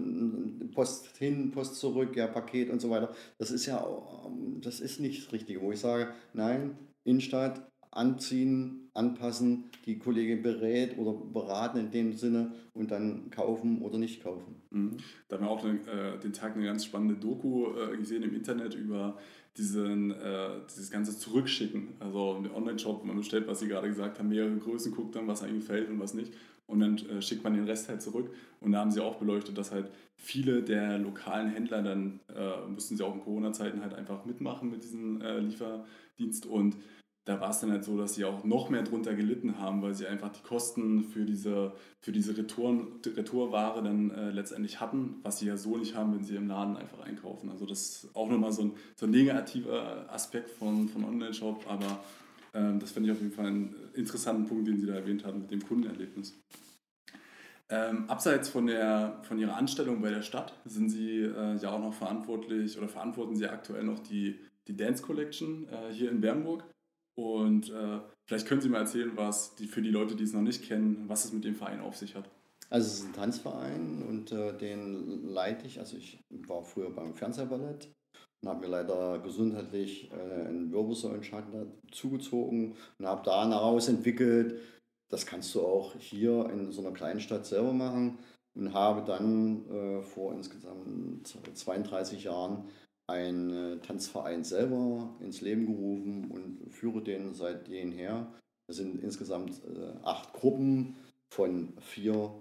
Post 0.75 1.17
hin, 1.19 1.51
Post 1.51 1.77
zurück, 1.77 2.17
ja, 2.17 2.27
Paket 2.27 2.71
und 2.71 2.81
so 2.81 2.91
weiter. 2.91 3.15
Das 3.39 3.51
ist 3.51 3.67
ja, 3.67 3.87
das 4.61 4.81
ist 4.81 5.01
nicht 5.01 5.27
das 5.27 5.33
Richtige, 5.33 5.61
wo 5.61 5.73
ich 5.73 5.81
sage, 5.81 6.09
nein, 6.33 6.77
Innenstadt, 7.05 7.72
anziehen, 7.93 8.89
anpassen, 8.95 9.65
die 9.87 9.99
Kollegin 9.99 10.43
berät 10.43 10.99
oder 10.99 11.13
beraten 11.13 11.79
in 11.79 11.91
dem 11.91 12.13
Sinne 12.15 12.53
und 12.75 12.91
dann 12.91 13.31
kaufen 13.31 13.83
oder 13.83 13.99
nicht 13.99 14.23
kaufen. 14.23 14.57
Mhm. 14.71 14.97
Da 15.29 15.37
haben 15.37 15.45
wir 15.45 15.51
auch 15.51 15.65
äh, 15.65 16.19
den 16.23 16.33
Tag 16.33 16.57
eine 16.57 16.65
ganz 16.65 16.85
spannende 16.85 17.15
Doku 17.15 17.67
äh, 17.77 17.97
gesehen 17.97 18.23
im 18.23 18.35
Internet 18.35 18.75
über 18.75 19.19
diesen, 19.59 20.11
äh, 20.13 20.49
dieses 20.71 20.91
ganze 20.91 21.19
Zurückschicken. 21.19 21.89
Also 22.01 22.37
im 22.39 22.55
Online-Shop, 22.55 23.05
man 23.05 23.17
bestellt, 23.17 23.47
was 23.47 23.61
Sie 23.61 23.69
gerade 23.69 23.89
gesagt 23.89 24.19
haben, 24.19 24.31
mehrere 24.31 24.57
Größen, 24.57 24.93
guckt 24.93 25.15
dann, 25.15 25.29
was 25.29 25.43
einem 25.43 25.61
gefällt 25.61 25.91
und 25.91 26.01
was 26.01 26.15
nicht. 26.15 26.33
Und 26.67 26.81
dann 26.81 26.97
äh, 26.97 27.21
schickt 27.21 27.45
man 27.45 27.53
den 27.53 27.65
Rest 27.65 27.91
halt 27.91 28.01
zurück. 28.01 28.31
Und 28.61 28.73
da 28.73 28.79
haben 28.79 28.91
sie 28.91 29.03
auch 29.03 29.17
beleuchtet, 29.17 29.59
dass 29.59 29.73
halt 29.73 29.91
viele 30.17 30.63
der 30.63 30.99
lokalen 30.99 31.51
Händler 31.51 31.83
dann, 31.83 32.21
äh, 32.35 32.67
mussten 32.67 32.97
sie 32.97 33.05
auch 33.05 33.15
in 33.15 33.21
Corona-Zeiten 33.21 33.83
halt 33.83 33.93
einfach 33.93 34.25
mitmachen 34.25 34.71
mit 34.71 34.83
diesem 34.83 35.21
äh, 35.21 35.41
Lieferdienst 35.41 36.47
und 36.47 36.77
da 37.25 37.41
war 37.41 37.51
es 37.51 37.61
dann 37.61 37.71
halt 37.71 37.85
so, 37.85 37.97
dass 37.97 38.15
sie 38.15 38.25
auch 38.25 38.43
noch 38.43 38.69
mehr 38.69 38.83
drunter 38.83 39.15
gelitten 39.15 39.59
haben, 39.59 39.81
weil 39.81 39.95
sie 39.95 40.07
einfach 40.07 40.31
die 40.31 40.43
Kosten 40.43 41.05
für 41.05 41.25
diese, 41.25 41.73
für 42.01 42.11
diese 42.11 42.37
Retouren, 42.37 43.01
Retourware 43.07 43.83
dann 43.83 44.11
äh, 44.11 44.31
letztendlich 44.31 44.81
hatten, 44.81 45.21
was 45.23 45.39
sie 45.39 45.47
ja 45.47 45.57
so 45.57 45.77
nicht 45.77 45.95
haben, 45.95 46.15
wenn 46.15 46.25
sie 46.25 46.35
im 46.35 46.49
Laden 46.49 46.77
einfach 46.77 47.01
einkaufen. 47.01 47.49
Also 47.51 47.65
das 47.65 47.81
ist 48.05 48.17
auch 48.17 48.29
nochmal 48.29 48.53
so 48.53 48.63
ein, 48.63 48.73
so 48.97 49.07
ein 49.07 49.11
negativer 49.11 50.13
Aspekt 50.13 50.51
von, 50.51 50.89
von 50.89 51.05
Online-Shop, 51.05 51.65
aber 51.69 52.01
ähm, 52.55 52.81
das 52.81 52.91
finde 52.91 53.11
ich 53.11 53.17
auf 53.17 53.23
jeden 53.23 53.33
Fall 53.33 53.47
einen 53.47 53.75
interessanten 53.95 54.47
Punkt, 54.47 54.67
den 54.67 54.79
Sie 54.79 54.87
da 54.87 54.95
erwähnt 54.95 55.25
haben 55.25 55.43
mit 55.43 55.51
dem 55.53 55.65
Kundenerlebnis. 55.65 56.37
Ähm, 57.69 58.11
abseits 58.11 58.49
von, 58.49 58.67
der, 58.67 59.21
von 59.23 59.39
Ihrer 59.39 59.57
Anstellung 59.57 60.03
bei 60.03 60.11
der 60.11 60.23
Stadt 60.23 60.61
sind 60.65 60.91
Sie 60.91 61.21
äh, 61.21 61.57
ja 61.57 61.71
auch 61.71 61.81
noch 61.81 61.95
verantwortlich 61.95 62.77
oder 62.77 62.89
verantworten 62.89 63.37
Sie 63.37 63.47
aktuell 63.47 63.85
noch 63.85 64.01
die, 64.01 64.41
die 64.67 64.77
Dance 64.77 65.03
Collection 65.03 65.69
äh, 65.69 65.93
hier 65.93 66.11
in 66.11 66.21
Bernburg. 66.21 66.65
Und 67.15 67.71
äh, 67.71 68.01
vielleicht 68.27 68.47
können 68.47 68.61
Sie 68.61 68.69
mal 68.69 68.81
erzählen, 68.81 69.13
was 69.15 69.55
die, 69.57 69.67
für 69.67 69.83
die 69.83 69.91
Leute, 69.91 70.17
die 70.17 70.25
es 70.25 70.33
noch 70.33 70.43
nicht 70.43 70.65
kennen, 70.65 71.05
was 71.09 71.25
es 71.25 71.33
mit 71.33 71.45
dem 71.45 71.55
Verein 71.55 71.81
auf 71.81 71.97
sich 71.97 72.15
hat. 72.15 72.29
Also 72.71 72.87
es 72.87 73.01
ist 73.01 73.07
ein 73.07 73.13
Tanzverein 73.13 74.03
und 74.09 74.33
äh, 74.33 74.57
den 74.57 75.25
leite 75.27 75.67
ich. 75.67 75.79
Also 75.79 75.97
ich 75.97 76.21
war 76.31 76.63
früher 76.63 76.91
beim 76.91 77.15
Fernsehballett 77.15 77.93
und 78.43 78.49
habe 78.49 78.61
mir 78.61 78.69
leider 78.69 79.19
gesundheitlich 79.19 80.11
äh, 80.11 80.47
einen 80.47 80.73
Wirbelsäulenschaden 80.73 81.71
zugezogen 81.91 82.75
und 82.99 83.07
habe 83.07 83.23
da 83.25 83.47
daraus 83.47 83.89
entwickelt, 83.89 84.59
das 85.11 85.27
kannst 85.27 85.55
du 85.55 85.61
auch 85.61 85.95
hier 85.97 86.49
in 86.51 86.73
so 86.73 86.81
einer 86.81 86.93
kleinen 86.93 87.21
Stadt 87.21 87.45
selber 87.45 87.75
machen 87.75 88.19
und 88.55 88.73
habe 88.73 89.05
dann 89.05 89.69
äh, 89.71 90.03
vor 90.03 90.33
insgesamt 90.33 91.27
32 91.27 92.25
Jahren 92.25 92.65
einen 93.09 93.51
äh, 93.51 93.79
Tanzverein 93.81 94.45
selber 94.45 95.17
ins 95.21 95.41
Leben 95.41 95.67
gerufen 95.67 96.31
und 96.31 96.73
führe 96.73 97.03
den 97.03 97.35
seit 97.35 97.69
jeher. 97.69 98.33
Es 98.69 98.77
sind 98.77 99.03
insgesamt 99.03 99.63
äh, 99.65 99.95
acht 100.03 100.33
Gruppen 100.33 100.97
von 101.33 101.75
vier 101.81 102.33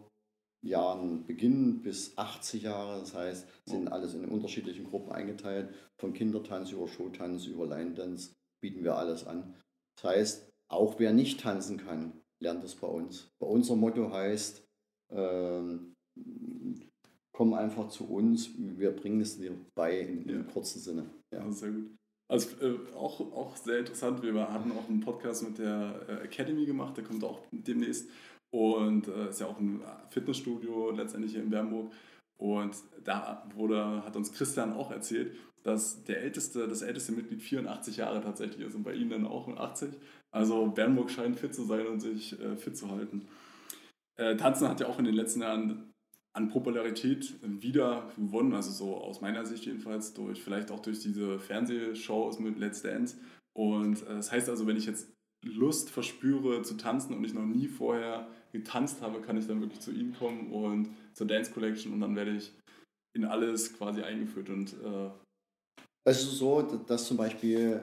Jahren 0.63 1.25
Beginn 1.25 1.81
bis 1.81 2.17
80 2.17 2.63
Jahre. 2.63 2.99
Das 2.99 3.13
heißt, 3.13 3.47
sind 3.65 3.91
alles 3.91 4.13
in 4.13 4.25
unterschiedlichen 4.25 4.85
Gruppen 4.85 5.11
eingeteilt. 5.11 5.73
Von 5.99 6.13
Kindertanz 6.13 6.71
über 6.71 6.87
Showtanz 6.87 7.47
über 7.47 7.65
Line-Dance 7.65 8.33
bieten 8.61 8.83
wir 8.83 8.97
alles 8.97 9.25
an. 9.25 9.55
Das 9.95 10.11
heißt, 10.11 10.49
auch 10.69 10.99
wer 10.99 11.13
nicht 11.13 11.39
tanzen 11.41 11.77
kann, 11.77 12.21
lernt 12.39 12.63
es 12.63 12.75
bei 12.75 12.87
uns. 12.87 13.29
Bei 13.39 13.47
unser 13.47 13.75
Motto 13.75 14.11
heißt, 14.11 14.63
ähm, 15.11 15.95
komm 17.33 17.53
einfach 17.53 17.87
zu 17.89 18.09
uns, 18.09 18.49
wir 18.57 18.91
bringen 18.91 19.21
es 19.21 19.37
dir 19.37 19.51
bei 19.75 19.99
im, 19.99 20.29
ja. 20.29 20.43
kurzen 20.43 20.79
Sinne. 20.79 21.05
Ja. 21.33 21.49
Sehr 21.51 21.71
gut. 21.71 21.91
Also 22.29 22.65
äh, 22.65 22.77
auch, 22.95 23.19
auch 23.33 23.55
sehr 23.57 23.79
interessant, 23.79 24.23
wir 24.23 24.33
hatten 24.33 24.71
auch 24.71 24.87
einen 24.87 25.01
Podcast 25.01 25.43
mit 25.43 25.57
der 25.57 26.05
äh, 26.07 26.25
Academy 26.25 26.65
gemacht, 26.65 26.95
der 26.95 27.03
kommt 27.03 27.23
auch 27.23 27.41
demnächst 27.51 28.09
und 28.53 29.07
äh, 29.07 29.29
ist 29.29 29.41
ja 29.41 29.47
auch 29.47 29.59
ein 29.59 29.81
Fitnessstudio 30.09 30.91
letztendlich 30.91 31.33
hier 31.33 31.43
in 31.43 31.49
Bernburg. 31.49 31.91
Und 32.37 32.75
da 33.03 33.47
wurde, 33.53 34.03
hat 34.03 34.15
uns 34.15 34.31
Christian 34.33 34.73
auch 34.73 34.91
erzählt, 34.91 35.35
dass 35.63 36.03
der 36.05 36.21
älteste, 36.21 36.67
das 36.67 36.81
älteste 36.81 37.11
Mitglied 37.11 37.41
84 37.41 37.97
Jahre 37.97 38.21
tatsächlich 38.21 38.65
ist 38.65 38.75
und 38.75 38.83
bei 38.83 38.93
Ihnen 38.93 39.11
dann 39.11 39.27
auch 39.27 39.47
80. 39.47 39.91
Also 40.31 40.67
Bernburg 40.67 41.11
scheint 41.11 41.37
fit 41.37 41.53
zu 41.53 41.63
sein 41.63 41.85
und 41.85 41.99
sich 41.99 42.39
äh, 42.39 42.55
fit 42.55 42.75
zu 42.75 42.89
halten. 42.89 43.27
Äh, 44.17 44.37
Tanzen 44.37 44.67
hat 44.67 44.79
ja 44.79 44.87
auch 44.87 44.99
in 44.99 45.05
den 45.05 45.13
letzten 45.13 45.41
Jahren 45.41 45.90
an 46.33 46.49
Popularität 46.49 47.35
wieder 47.43 48.11
gewonnen, 48.17 48.53
also 48.53 48.71
so 48.71 48.97
aus 48.97 49.21
meiner 49.21 49.45
Sicht 49.45 49.65
jedenfalls, 49.65 50.13
durch 50.13 50.41
vielleicht 50.41 50.71
auch 50.71 50.79
durch 50.79 50.99
diese 50.99 51.39
Fernsehshows 51.39 52.39
mit 52.39 52.57
Let's 52.57 52.81
Dance. 52.81 53.17
Und 53.53 54.01
äh, 54.03 54.15
das 54.15 54.31
heißt 54.31 54.49
also, 54.49 54.65
wenn 54.67 54.77
ich 54.77 54.85
jetzt 54.85 55.11
Lust 55.43 55.89
verspüre 55.89 56.61
zu 56.61 56.75
tanzen 56.75 57.15
und 57.15 57.23
ich 57.23 57.33
noch 57.33 57.45
nie 57.45 57.67
vorher 57.67 58.27
getanzt 58.51 59.01
habe, 59.01 59.21
kann 59.21 59.37
ich 59.37 59.47
dann 59.47 59.59
wirklich 59.59 59.79
zu 59.79 59.91
Ihnen 59.91 60.13
kommen 60.13 60.51
und 60.51 60.89
zur 61.13 61.27
Dance 61.27 61.51
Collection 61.51 61.93
und 61.93 62.01
dann 62.01 62.15
werde 62.15 62.35
ich 62.35 62.53
in 63.13 63.25
alles 63.25 63.73
quasi 63.73 64.03
eingeführt 64.03 64.49
und 64.49 64.73
äh 64.73 65.09
ist 66.03 66.21
so, 66.37 66.61
dass 66.61 67.05
zum 67.05 67.17
Beispiel 67.17 67.81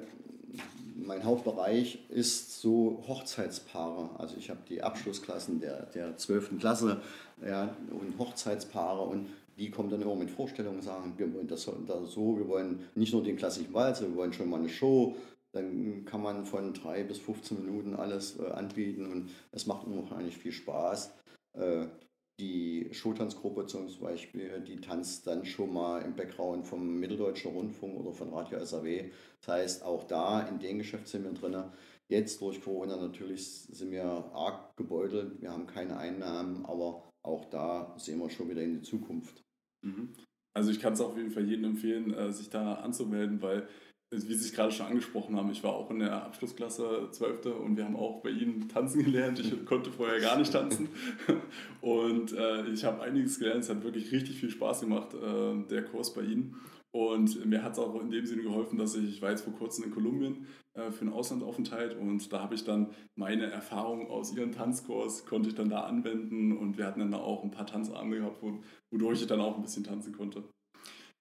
mein 1.08 1.24
Hauptbereich 1.24 1.98
ist 2.10 2.60
so 2.60 3.02
Hochzeitspaare. 3.08 4.10
Also 4.18 4.36
ich 4.36 4.50
habe 4.50 4.60
die 4.68 4.82
Abschlussklassen 4.82 5.58
der, 5.58 5.86
der 5.86 6.16
12. 6.16 6.58
Klasse 6.60 7.00
ja, 7.44 7.74
und 7.90 8.18
Hochzeitspaare 8.18 9.02
und 9.02 9.26
die 9.56 9.70
kommen 9.70 9.88
dann 9.88 10.02
immer 10.02 10.14
mit 10.14 10.30
Vorstellungen 10.30 10.76
und 10.76 10.82
sagen, 10.82 11.14
wir 11.16 11.32
wollen 11.34 11.48
das 11.48 11.68
das 11.86 12.12
so, 12.12 12.38
wir 12.38 12.46
wollen 12.46 12.84
nicht 12.94 13.12
nur 13.12 13.24
den 13.24 13.36
klassischen 13.36 13.72
Walzer, 13.72 14.06
wir 14.08 14.16
wollen 14.16 14.34
schon 14.34 14.50
mal 14.50 14.60
eine 14.60 14.68
Show. 14.68 15.16
Dann 15.52 16.04
kann 16.04 16.22
man 16.22 16.44
von 16.44 16.74
drei 16.74 17.02
bis 17.02 17.18
15 17.18 17.64
Minuten 17.64 17.96
alles 17.96 18.38
äh, 18.38 18.50
anbieten 18.50 19.10
und 19.10 19.30
es 19.50 19.66
macht 19.66 19.86
unheimlich 19.86 20.36
viel 20.36 20.52
Spaß. 20.52 21.10
Äh, 21.54 21.86
die 22.38 22.88
Showtanzgruppe 22.92 23.66
zum 23.66 23.88
Beispiel, 24.00 24.60
die 24.60 24.80
tanzt 24.80 25.26
dann 25.26 25.44
schon 25.44 25.72
mal 25.72 26.02
im 26.02 26.14
Background 26.14 26.66
vom 26.66 26.98
Mitteldeutschen 27.00 27.52
Rundfunk 27.52 27.98
oder 27.98 28.12
von 28.12 28.32
Radio 28.32 28.64
SAW. 28.64 29.10
Das 29.40 29.48
heißt, 29.48 29.82
auch 29.82 30.04
da 30.04 30.42
in 30.42 30.58
den 30.58 30.78
Geschäft 30.78 31.08
sind 31.08 31.24
wir 31.24 31.32
drin. 31.32 31.64
Jetzt 32.08 32.40
durch 32.40 32.62
Corona 32.62 32.96
natürlich 32.96 33.44
sind 33.44 33.90
wir 33.90 34.04
arg 34.04 34.76
gebeutelt. 34.76 35.40
Wir 35.40 35.50
haben 35.50 35.66
keine 35.66 35.98
Einnahmen, 35.98 36.64
aber 36.64 37.10
auch 37.22 37.44
da 37.46 37.94
sehen 37.98 38.20
wir 38.20 38.30
schon 38.30 38.48
wieder 38.48 38.62
in 38.62 38.74
die 38.74 38.82
Zukunft. 38.82 39.44
Mhm. 39.82 40.14
Also 40.54 40.70
ich 40.70 40.80
kann 40.80 40.94
es 40.94 41.00
auf 41.00 41.16
jeden 41.16 41.30
Fall 41.30 41.44
jedem 41.44 41.64
empfehlen, 41.64 42.14
äh, 42.14 42.32
sich 42.32 42.50
da 42.50 42.74
anzumelden, 42.74 43.42
weil 43.42 43.68
wie 44.10 44.34
Sie 44.34 44.46
es 44.46 44.52
gerade 44.52 44.72
schon 44.72 44.86
angesprochen 44.86 45.36
haben, 45.36 45.50
ich 45.50 45.62
war 45.62 45.74
auch 45.74 45.90
in 45.90 45.98
der 45.98 46.24
Abschlussklasse 46.24 47.08
12. 47.10 47.46
und 47.46 47.76
wir 47.76 47.84
haben 47.84 47.96
auch 47.96 48.22
bei 48.22 48.30
Ihnen 48.30 48.68
tanzen 48.68 49.04
gelernt. 49.04 49.38
Ich 49.38 49.64
konnte 49.66 49.90
vorher 49.90 50.20
gar 50.20 50.38
nicht 50.38 50.52
tanzen 50.52 50.88
und 51.80 52.32
äh, 52.32 52.66
ich 52.68 52.84
habe 52.84 53.02
einiges 53.02 53.38
gelernt. 53.38 53.64
Es 53.64 53.70
hat 53.70 53.84
wirklich 53.84 54.10
richtig 54.12 54.38
viel 54.38 54.50
Spaß 54.50 54.80
gemacht, 54.80 55.14
äh, 55.14 55.62
der 55.68 55.84
Kurs 55.84 56.14
bei 56.14 56.22
Ihnen. 56.22 56.56
Und 56.90 57.44
mir 57.44 57.62
hat 57.62 57.72
es 57.72 57.78
auch 57.78 58.00
in 58.00 58.10
dem 58.10 58.24
Sinne 58.24 58.42
geholfen, 58.42 58.78
dass 58.78 58.94
ich, 58.94 59.04
ich 59.04 59.22
war 59.22 59.30
jetzt 59.30 59.42
vor 59.42 59.52
kurzem 59.52 59.84
in 59.84 59.90
Kolumbien 59.90 60.46
äh, 60.72 60.90
für 60.90 61.02
einen 61.02 61.12
Auslandsaufenthalt 61.12 61.94
und 61.94 62.32
da 62.32 62.40
habe 62.40 62.54
ich 62.54 62.64
dann 62.64 62.94
meine 63.14 63.50
Erfahrungen 63.50 64.06
aus 64.08 64.34
ihren 64.34 64.52
Tanzkurs, 64.52 65.26
konnte 65.26 65.50
ich 65.50 65.54
dann 65.54 65.68
da 65.68 65.82
anwenden 65.82 66.56
und 66.56 66.78
wir 66.78 66.86
hatten 66.86 67.00
dann 67.00 67.12
auch 67.12 67.44
ein 67.44 67.50
paar 67.50 67.66
Tanzabende 67.66 68.18
gehabt, 68.18 68.42
wodurch 68.90 69.20
ich 69.20 69.26
dann 69.26 69.40
auch 69.40 69.56
ein 69.56 69.62
bisschen 69.62 69.84
tanzen 69.84 70.14
konnte. 70.14 70.44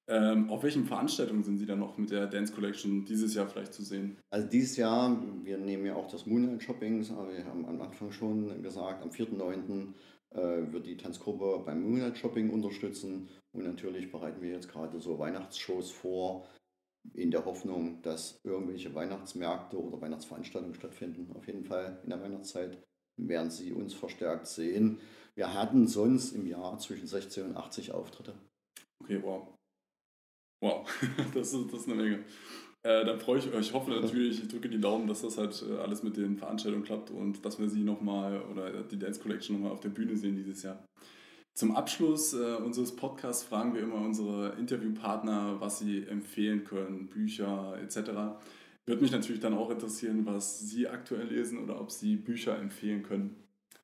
Ähm, 0.09 0.49
auf 0.49 0.63
welchen 0.63 0.85
Veranstaltungen 0.85 1.43
sind 1.43 1.57
Sie 1.57 1.65
dann 1.65 1.79
noch 1.79 1.97
mit 1.97 2.11
der 2.11 2.27
Dance 2.27 2.53
Collection 2.53 3.03
dieses 3.05 3.33
Jahr 3.33 3.47
vielleicht 3.47 3.73
zu 3.73 3.83
sehen? 3.83 4.17
Also 4.29 4.47
dieses 4.47 4.77
Jahr, 4.77 5.21
wir 5.43 5.57
nehmen 5.57 5.85
ja 5.85 5.95
auch 5.95 6.07
das 6.07 6.25
Moonlight 6.25 6.63
Shopping, 6.63 7.01
wir 7.01 7.45
haben 7.45 7.65
am 7.65 7.81
Anfang 7.81 8.11
schon 8.11 8.61
gesagt, 8.61 9.03
am 9.03 9.09
4.9. 9.09 9.93
Äh, 10.31 10.71
wird 10.73 10.85
die 10.85 10.97
Tanzgruppe 10.97 11.63
beim 11.65 11.81
Moonlight 11.81 12.17
Shopping 12.17 12.49
unterstützen 12.49 13.29
und 13.53 13.63
natürlich 13.63 14.11
bereiten 14.11 14.41
wir 14.41 14.51
jetzt 14.51 14.69
gerade 14.69 14.99
so 14.99 15.19
Weihnachtsshows 15.19 15.91
vor, 15.91 16.45
in 17.13 17.31
der 17.31 17.45
Hoffnung, 17.45 18.01
dass 18.01 18.39
irgendwelche 18.43 18.93
Weihnachtsmärkte 18.93 19.81
oder 19.81 20.01
Weihnachtsveranstaltungen 20.01 20.75
stattfinden. 20.75 21.31
Auf 21.35 21.47
jeden 21.47 21.63
Fall 21.63 21.99
in 22.03 22.09
der 22.09 22.21
Weihnachtszeit 22.21 22.77
werden 23.17 23.49
Sie 23.49 23.71
uns 23.71 23.93
verstärkt 23.93 24.47
sehen. 24.47 24.99
Wir 25.35 25.53
hatten 25.53 25.87
sonst 25.87 26.33
im 26.33 26.45
Jahr 26.45 26.77
zwischen 26.79 27.07
60 27.07 27.45
und 27.45 27.57
80 27.57 27.91
Auftritte. 27.93 28.33
Okay, 28.99 29.21
wow. 29.23 29.56
Wow, 30.61 30.87
das 31.33 31.53
ist, 31.53 31.71
das 31.71 31.81
ist 31.81 31.87
eine 31.89 32.01
Menge. 32.01 32.19
Äh, 32.83 33.05
dann 33.05 33.19
freue 33.19 33.39
ich 33.39 33.51
euch. 33.51 33.67
Ich 33.67 33.73
hoffe 33.73 33.91
natürlich, 33.91 34.41
ich 34.41 34.47
drücke 34.47 34.69
die 34.69 34.79
Daumen, 34.79 35.07
dass 35.07 35.21
das 35.21 35.37
halt 35.37 35.63
äh, 35.69 35.77
alles 35.77 36.03
mit 36.03 36.17
den 36.17 36.37
Veranstaltungen 36.37 36.83
klappt 36.83 37.11
und 37.11 37.43
dass 37.43 37.59
wir 37.59 37.69
sie 37.69 37.83
nochmal 37.83 38.41
oder 38.43 38.83
die 38.83 38.99
Dance 38.99 39.19
Collection 39.19 39.55
nochmal 39.55 39.71
auf 39.71 39.81
der 39.81 39.89
Bühne 39.89 40.15
sehen 40.15 40.35
dieses 40.35 40.63
Jahr. 40.63 40.83
Zum 41.53 41.75
Abschluss 41.75 42.33
äh, 42.33 42.55
unseres 42.55 42.95
Podcasts 42.95 43.43
fragen 43.43 43.73
wir 43.73 43.81
immer 43.81 43.95
unsere 43.95 44.53
Interviewpartner, 44.59 45.57
was 45.59 45.79
sie 45.79 46.05
empfehlen 46.05 46.63
können, 46.63 47.09
Bücher 47.09 47.77
etc. 47.81 48.11
Würde 48.85 49.01
mich 49.01 49.11
natürlich 49.11 49.41
dann 49.41 49.53
auch 49.53 49.69
interessieren, 49.69 50.25
was 50.25 50.59
Sie 50.59 50.87
aktuell 50.87 51.27
lesen 51.27 51.57
oder 51.57 51.81
ob 51.81 51.91
Sie 51.91 52.15
Bücher 52.15 52.57
empfehlen 52.57 53.03
können. 53.03 53.35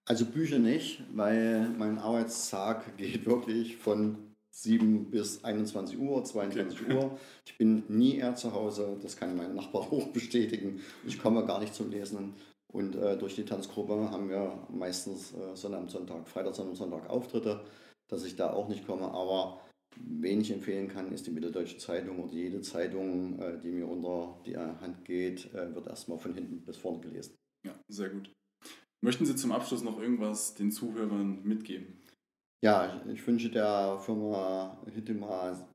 Also 0.05 0.25
Bücher 0.25 0.59
nicht, 0.59 1.03
weil 1.13 1.69
mein 1.77 1.97
Arbeitstag 1.97 2.95
geht 2.97 3.25
wirklich 3.25 3.75
von 3.75 4.32
7 4.53 5.09
bis 5.09 5.43
21 5.43 5.97
Uhr, 5.97 6.23
22 6.23 6.81
okay. 6.81 6.93
Uhr. 6.93 7.19
Ich 7.45 7.57
bin 7.57 7.83
nie 7.87 8.17
eher 8.17 8.35
zu 8.35 8.53
Hause, 8.53 8.97
das 9.01 9.17
kann 9.17 9.35
mein 9.35 9.55
Nachbar 9.55 9.89
hoch 9.89 10.07
bestätigen. 10.13 10.81
Ich 11.05 11.19
komme 11.19 11.45
gar 11.45 11.59
nicht 11.59 11.73
zum 11.73 11.89
Lesen. 11.89 12.35
Und 12.71 12.95
äh, 12.95 13.17
durch 13.17 13.35
die 13.35 13.45
Tanzgruppe 13.45 14.11
haben 14.11 14.29
wir 14.29 14.67
meistens 14.69 15.33
äh, 15.33 15.55
Sonntag, 15.55 15.89
Sonntag, 15.89 16.27
Freitag, 16.27 16.55
Sonntag, 16.55 16.77
Sonntag 16.77 17.09
Auftritte, 17.09 17.65
dass 18.07 18.25
ich 18.25 18.35
da 18.35 18.51
auch 18.51 18.67
nicht 18.67 18.85
komme. 18.85 19.11
Aber 19.11 19.59
wen 19.97 20.41
ich 20.41 20.51
empfehlen 20.51 20.87
kann, 20.87 21.11
ist 21.11 21.25
die 21.27 21.31
Mitteldeutsche 21.31 21.77
Zeitung 21.77 22.23
oder 22.23 22.33
jede 22.33 22.61
Zeitung, 22.61 23.39
äh, 23.39 23.59
die 23.59 23.71
mir 23.71 23.87
unter 23.87 24.39
die 24.45 24.57
Hand 24.57 25.03
geht, 25.05 25.53
äh, 25.53 25.73
wird 25.73 25.87
erstmal 25.87 26.19
von 26.19 26.33
hinten 26.33 26.63
bis 26.63 26.77
vorne 26.77 26.99
gelesen. 26.99 27.35
Ja, 27.65 27.73
sehr 27.87 28.09
gut. 28.09 28.31
Möchten 29.01 29.25
Sie 29.25 29.35
zum 29.35 29.51
Abschluss 29.51 29.83
noch 29.83 29.99
irgendwas 29.99 30.53
den 30.53 30.71
Zuhörern 30.71 31.43
mitgeben? 31.43 32.02
Ja, 32.63 33.03
ich 33.11 33.27
wünsche 33.27 33.49
der 33.49 33.99
Firma 33.99 34.81
Hittema 34.89 35.67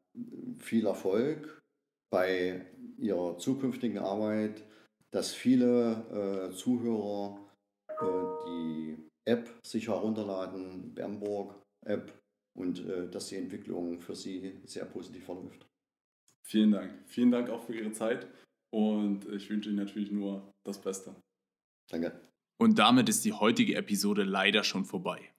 viel 0.59 0.87
Erfolg 0.87 1.61
bei 2.11 2.65
ihrer 2.97 3.37
zukünftigen 3.37 3.99
Arbeit, 3.99 4.65
dass 5.11 5.35
viele 5.35 6.49
äh, 6.51 6.55
Zuhörer 6.55 7.39
äh, 7.91 8.47
die 8.47 8.97
App 9.27 9.51
sich 9.67 9.89
herunterladen, 9.89 10.95
Bernburg 10.95 11.63
App, 11.85 12.19
und 12.57 12.89
äh, 12.89 13.11
dass 13.11 13.27
die 13.27 13.37
Entwicklung 13.37 14.01
für 14.01 14.17
sie 14.17 14.59
sehr 14.65 14.87
positiv 14.87 15.27
verläuft. 15.27 15.67
Vielen 16.43 16.71
Dank. 16.71 17.03
Vielen 17.07 17.31
Dank 17.31 17.51
auch 17.51 17.63
für 17.65 17.75
Ihre 17.75 17.93
Zeit 17.93 18.27
und 18.73 19.27
ich 19.29 19.51
wünsche 19.51 19.69
Ihnen 19.69 19.85
natürlich 19.85 20.11
nur 20.11 20.51
das 20.65 20.81
Beste. 20.81 21.15
Danke. 21.91 22.19
Und 22.59 22.79
damit 22.79 23.11
ist 23.11 23.27
die 23.27 23.35
heutige 23.35 23.77
Episode 23.77 24.25
leider 24.25 24.65
schon 24.65 24.87
vorbei. 24.87 25.31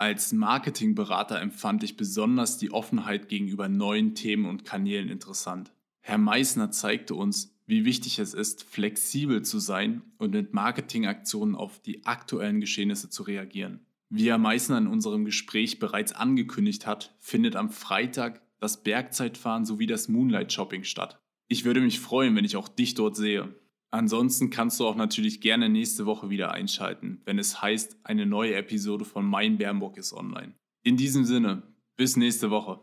Als 0.00 0.32
Marketingberater 0.32 1.40
empfand 1.40 1.82
ich 1.82 1.96
besonders 1.96 2.56
die 2.56 2.70
Offenheit 2.70 3.28
gegenüber 3.28 3.68
neuen 3.68 4.14
Themen 4.14 4.46
und 4.46 4.64
Kanälen 4.64 5.08
interessant. 5.08 5.72
Herr 6.00 6.18
Meissner 6.18 6.70
zeigte 6.70 7.16
uns, 7.16 7.58
wie 7.66 7.84
wichtig 7.84 8.20
es 8.20 8.32
ist, 8.32 8.62
flexibel 8.62 9.42
zu 9.42 9.58
sein 9.58 10.02
und 10.16 10.30
mit 10.30 10.54
Marketingaktionen 10.54 11.56
auf 11.56 11.82
die 11.82 12.06
aktuellen 12.06 12.60
Geschehnisse 12.60 13.10
zu 13.10 13.24
reagieren. 13.24 13.80
Wie 14.08 14.28
Herr 14.28 14.38
Meissner 14.38 14.78
in 14.78 14.86
unserem 14.86 15.24
Gespräch 15.24 15.80
bereits 15.80 16.12
angekündigt 16.12 16.86
hat, 16.86 17.14
findet 17.18 17.56
am 17.56 17.68
Freitag 17.68 18.40
das 18.60 18.84
Bergzeitfahren 18.84 19.66
sowie 19.66 19.88
das 19.88 20.08
Moonlight 20.08 20.52
Shopping 20.52 20.84
statt. 20.84 21.20
Ich 21.48 21.64
würde 21.64 21.80
mich 21.80 21.98
freuen, 21.98 22.36
wenn 22.36 22.44
ich 22.44 22.56
auch 22.56 22.68
dich 22.68 22.94
dort 22.94 23.16
sehe. 23.16 23.52
Ansonsten 23.90 24.50
kannst 24.50 24.78
du 24.80 24.86
auch 24.86 24.96
natürlich 24.96 25.40
gerne 25.40 25.70
nächste 25.70 26.04
Woche 26.04 26.28
wieder 26.28 26.52
einschalten, 26.52 27.22
wenn 27.24 27.38
es 27.38 27.62
heißt, 27.62 28.00
eine 28.04 28.26
neue 28.26 28.54
Episode 28.54 29.06
von 29.06 29.24
Mein 29.24 29.56
Bernburg 29.56 29.96
ist 29.96 30.12
online. 30.12 30.54
In 30.84 30.98
diesem 30.98 31.24
Sinne, 31.24 31.62
bis 31.96 32.16
nächste 32.16 32.50
Woche. 32.50 32.80